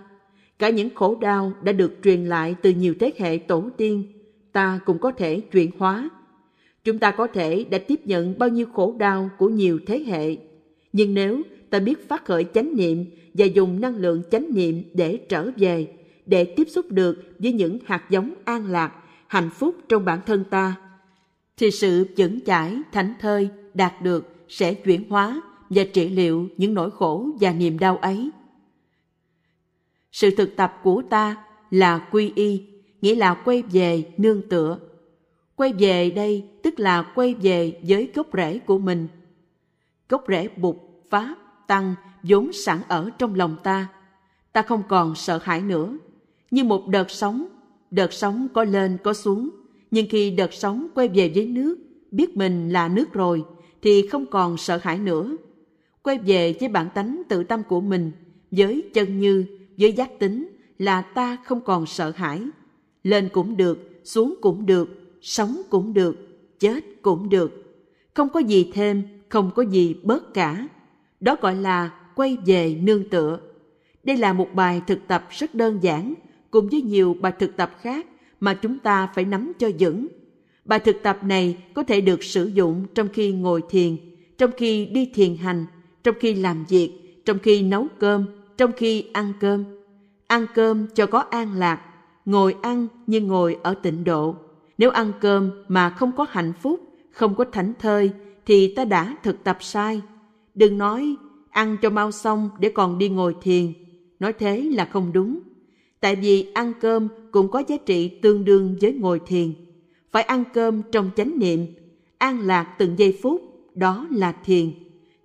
Cả 0.60 0.70
những 0.70 0.90
khổ 0.96 1.18
đau 1.22 1.54
đã 1.62 1.72
được 1.72 1.94
truyền 2.04 2.26
lại 2.26 2.56
từ 2.62 2.70
nhiều 2.70 2.94
thế 3.00 3.12
hệ 3.18 3.38
tổ 3.38 3.70
tiên, 3.78 4.04
ta 4.52 4.80
cũng 4.86 5.00
có 5.00 5.12
thể 5.12 5.40
chuyển 5.40 5.72
hóa. 5.78 6.10
Chúng 6.84 7.00
ta 7.00 7.12
có 7.12 7.28
thể 7.28 7.64
đã 7.64 7.78
tiếp 7.78 8.00
nhận 8.06 8.40
bao 8.40 8.50
nhiêu 8.50 8.66
khổ 8.74 8.96
đau 8.98 9.30
của 9.38 9.50
nhiều 9.50 9.80
thế 9.88 10.00
hệ. 10.00 10.38
Nhưng 10.94 11.14
nếu 11.14 11.42
ta 11.70 11.80
biết 11.80 12.10
phát 12.10 12.26
khởi 12.26 12.46
chánh 12.54 12.76
niệm 12.76 13.06
và 13.34 13.46
dùng 13.46 13.82
năng 13.82 13.96
lượng 13.96 14.22
chánh 14.32 14.48
niệm 14.54 14.84
để 14.94 15.18
trở 15.18 15.52
về, 15.58 15.88
để 16.26 16.46
tiếp 16.46 16.68
xúc 16.70 16.86
được 16.90 17.24
với 17.40 17.52
những 17.52 17.80
hạt 17.86 18.04
giống 18.10 18.34
an 18.46 18.68
lạc, 18.68 18.94
hạnh 19.28 19.50
phúc 19.50 19.76
trong 19.90 20.06
bản 20.06 20.20
thân 20.26 20.44
ta, 20.50 20.76
thì 21.58 21.72
sự 21.72 22.08
vững 22.18 22.40
chãi, 22.42 22.78
thảnh 22.92 23.14
thơi 23.20 23.50
đạt 23.74 24.02
được 24.02 24.36
sẽ 24.48 24.74
chuyển 24.74 25.10
hóa 25.10 25.42
và 25.70 25.84
trị 25.94 26.10
liệu 26.10 26.48
những 26.58 26.74
nỗi 26.74 26.92
khổ 26.92 27.30
và 27.40 27.54
niềm 27.54 27.80
đau 27.80 27.98
ấy. 27.98 28.30
Sự 30.12 30.36
thực 30.36 30.56
tập 30.56 30.80
của 30.84 31.04
ta 31.10 31.46
là 31.72 32.08
quy 32.12 32.32
y, 32.36 32.62
nghĩa 33.02 33.16
là 33.16 33.34
quay 33.34 33.62
về 33.62 34.12
nương 34.18 34.50
tựa. 34.50 34.80
Quay 35.56 35.74
về 35.74 36.12
đây 36.12 36.46
tức 36.64 36.80
là 36.80 37.12
quay 37.16 37.34
về 37.34 37.80
với 37.88 38.12
gốc 38.16 38.28
rễ 38.34 38.60
của 38.60 38.78
mình. 38.78 39.08
Gốc 40.10 40.24
rễ 40.28 40.48
bụt, 40.58 40.76
pháp, 41.10 41.36
tăng 41.68 41.96
vốn 42.24 42.54
sẵn 42.54 42.80
ở 42.88 43.10
trong 43.18 43.36
lòng 43.36 43.56
ta. 43.64 43.88
Ta 44.52 44.62
không 44.62 44.84
còn 44.88 45.16
sợ 45.16 45.40
hãi 45.44 45.62
nữa. 45.62 45.98
Như 46.52 46.64
một 46.64 46.88
đợt 46.88 47.12
sóng, 47.12 47.48
đợt 47.92 48.14
sóng 48.14 48.48
có 48.54 48.64
lên 48.64 48.98
có 49.04 49.14
xuống. 49.14 49.50
Nhưng 49.92 50.06
khi 50.10 50.32
đợt 50.32 50.54
sóng 50.54 50.88
quay 50.96 51.08
về 51.08 51.32
với 51.36 51.46
nước, 51.46 51.78
biết 52.12 52.38
mình 52.38 52.70
là 52.70 52.88
nước 52.88 53.14
rồi, 53.14 53.44
thì 53.82 54.08
không 54.08 54.26
còn 54.26 54.58
sợ 54.58 54.80
hãi 54.84 55.00
nữa. 55.00 55.36
Quay 56.04 56.18
về 56.18 56.56
với 56.60 56.70
bản 56.70 56.88
tánh 56.94 57.22
tự 57.30 57.44
tâm 57.44 57.64
của 57.68 57.82
mình, 57.82 58.12
với 58.52 58.84
chân 58.94 59.20
như, 59.20 59.46
với 59.78 59.94
giác 59.94 60.20
tính 60.20 60.50
là 60.78 61.02
ta 61.02 61.38
không 61.46 61.62
còn 61.62 61.86
sợ 61.86 62.12
hãi. 62.16 62.42
Lên 63.04 63.30
cũng 63.34 63.58
được, 63.58 64.02
xuống 64.04 64.36
cũng 64.42 64.66
được, 64.66 64.90
sống 65.22 65.62
cũng 65.70 65.94
được, 65.94 66.16
chết 66.60 66.84
cũng 67.02 67.30
được. 67.30 67.84
Không 68.14 68.30
có 68.30 68.40
gì 68.40 68.72
thêm, 68.74 69.04
không 69.30 69.52
có 69.56 69.64
gì 69.64 69.96
bớt 70.04 70.34
cả. 70.34 70.68
Đó 71.20 71.36
gọi 71.42 71.56
là 71.56 71.92
quay 72.16 72.38
về 72.46 72.80
nương 72.84 73.10
tựa. 73.10 73.40
Đây 74.04 74.18
là 74.18 74.34
một 74.34 74.48
bài 74.54 74.82
thực 74.88 75.00
tập 75.08 75.28
rất 75.30 75.56
đơn 75.56 75.80
giản, 75.82 76.14
cùng 76.52 76.70
với 76.70 76.82
nhiều 76.82 77.16
bài 77.22 77.34
thực 77.40 77.58
tập 77.58 77.72
khác 77.82 78.06
mà 78.40 78.54
chúng 78.54 78.80
ta 78.80 79.08
phải 79.16 79.26
nắm 79.26 79.52
cho 79.60 79.70
vững. 79.80 80.08
Bài 80.66 80.80
thực 80.80 81.04
tập 81.04 81.20
này 81.24 81.58
có 81.74 81.84
thể 81.84 82.02
được 82.02 82.24
sử 82.24 82.46
dụng 82.46 82.86
trong 82.96 83.08
khi 83.14 83.32
ngồi 83.32 83.62
thiền, 83.70 83.98
trong 84.38 84.52
khi 84.58 84.86
đi 84.86 85.12
thiền 85.14 85.36
hành, 85.36 85.66
trong 86.04 86.16
khi 86.20 86.34
làm 86.34 86.66
việc, 86.70 86.92
trong 87.26 87.40
khi 87.40 87.62
nấu 87.62 87.88
cơm, 88.00 88.26
trong 88.58 88.72
khi 88.78 89.06
ăn 89.14 89.34
cơm. 89.40 89.64
Ăn 90.28 90.46
cơm 90.56 90.88
cho 90.96 91.06
có 91.06 91.20
an 91.20 91.54
lạc, 91.54 91.82
ngồi 92.26 92.56
ăn 92.62 92.88
như 93.08 93.22
ngồi 93.22 93.58
ở 93.64 93.74
tịnh 93.74 94.04
độ. 94.04 94.36
Nếu 94.78 94.90
ăn 94.90 95.12
cơm 95.22 95.52
mà 95.68 95.90
không 95.90 96.12
có 96.18 96.26
hạnh 96.30 96.54
phúc, 96.62 96.80
không 97.12 97.36
có 97.36 97.46
thảnh 97.52 97.74
thơi, 97.80 98.12
thì 98.46 98.76
ta 98.76 98.86
đã 98.86 99.16
thực 99.24 99.44
tập 99.44 99.58
sai. 99.60 100.02
Đừng 100.56 100.78
nói 100.78 101.16
ăn 101.50 101.78
cho 101.82 101.90
mau 101.90 102.12
xong 102.12 102.50
để 102.60 102.70
còn 102.70 102.98
đi 102.98 103.10
ngồi 103.10 103.36
thiền. 103.42 103.74
Nói 104.20 104.34
thế 104.34 104.62
là 104.62 104.86
không 104.86 105.14
đúng. 105.14 105.40
Tại 106.00 106.16
vì 106.16 106.52
ăn 106.54 106.74
cơm 106.82 107.08
cũng 107.32 107.52
có 107.52 107.64
giá 107.68 107.78
trị 107.86 108.08
tương 108.08 108.46
đương 108.46 108.76
với 108.82 108.94
ngồi 108.94 109.20
thiền. 109.26 109.54
Phải 110.12 110.24
ăn 110.24 110.44
cơm 110.54 110.82
trong 110.92 111.10
chánh 111.16 111.40
niệm, 111.40 111.66
an 112.18 112.40
lạc 112.40 112.76
từng 112.78 113.00
giây 113.00 113.20
phút, 113.22 113.42
đó 113.76 114.08
là 114.12 114.32
thiền. 114.32 114.72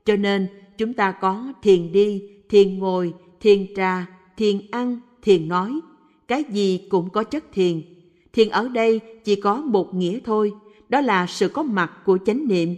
Cho 0.05 0.17
nên 0.17 0.47
chúng 0.79 0.95
ta 0.95 1.13
có 1.13 1.53
thiền 1.63 1.93
đi, 1.93 2.23
thiền 2.49 2.79
ngồi, 2.79 3.13
thiền 3.41 3.67
trà, 3.77 4.07
thiền 4.37 4.61
ăn, 4.71 5.01
thiền 5.23 5.49
nói. 5.49 5.81
Cái 6.29 6.45
gì 6.51 6.81
cũng 6.89 7.11
có 7.11 7.25
chất 7.25 7.45
thiền. 7.53 7.83
Thiền 8.33 8.49
ở 8.49 8.69
đây 8.69 9.01
chỉ 9.25 9.37
có 9.37 9.57
một 9.57 9.95
nghĩa 9.95 10.19
thôi, 10.25 10.53
đó 10.89 11.01
là 11.01 11.27
sự 11.27 11.49
có 11.49 11.63
mặt 11.63 11.93
của 12.05 12.19
chánh 12.27 12.49
niệm. 12.49 12.75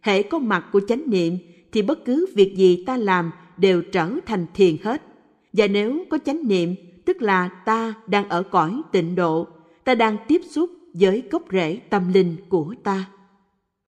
Hệ 0.00 0.22
có 0.22 0.38
mặt 0.38 0.64
của 0.72 0.80
chánh 0.88 1.02
niệm 1.06 1.38
thì 1.72 1.82
bất 1.82 2.04
cứ 2.04 2.26
việc 2.34 2.56
gì 2.56 2.84
ta 2.84 2.96
làm 2.96 3.30
đều 3.56 3.82
trở 3.82 4.10
thành 4.26 4.46
thiền 4.54 4.76
hết. 4.82 5.02
Và 5.52 5.66
nếu 5.66 6.04
có 6.10 6.18
chánh 6.24 6.48
niệm, 6.48 6.74
tức 7.04 7.22
là 7.22 7.48
ta 7.48 7.94
đang 8.06 8.28
ở 8.28 8.42
cõi 8.42 8.82
tịnh 8.92 9.14
độ, 9.14 9.46
ta 9.84 9.94
đang 9.94 10.16
tiếp 10.28 10.42
xúc 10.50 10.70
với 10.94 11.22
gốc 11.30 11.42
rễ 11.52 11.76
tâm 11.90 12.12
linh 12.12 12.36
của 12.48 12.74
ta. 12.82 13.04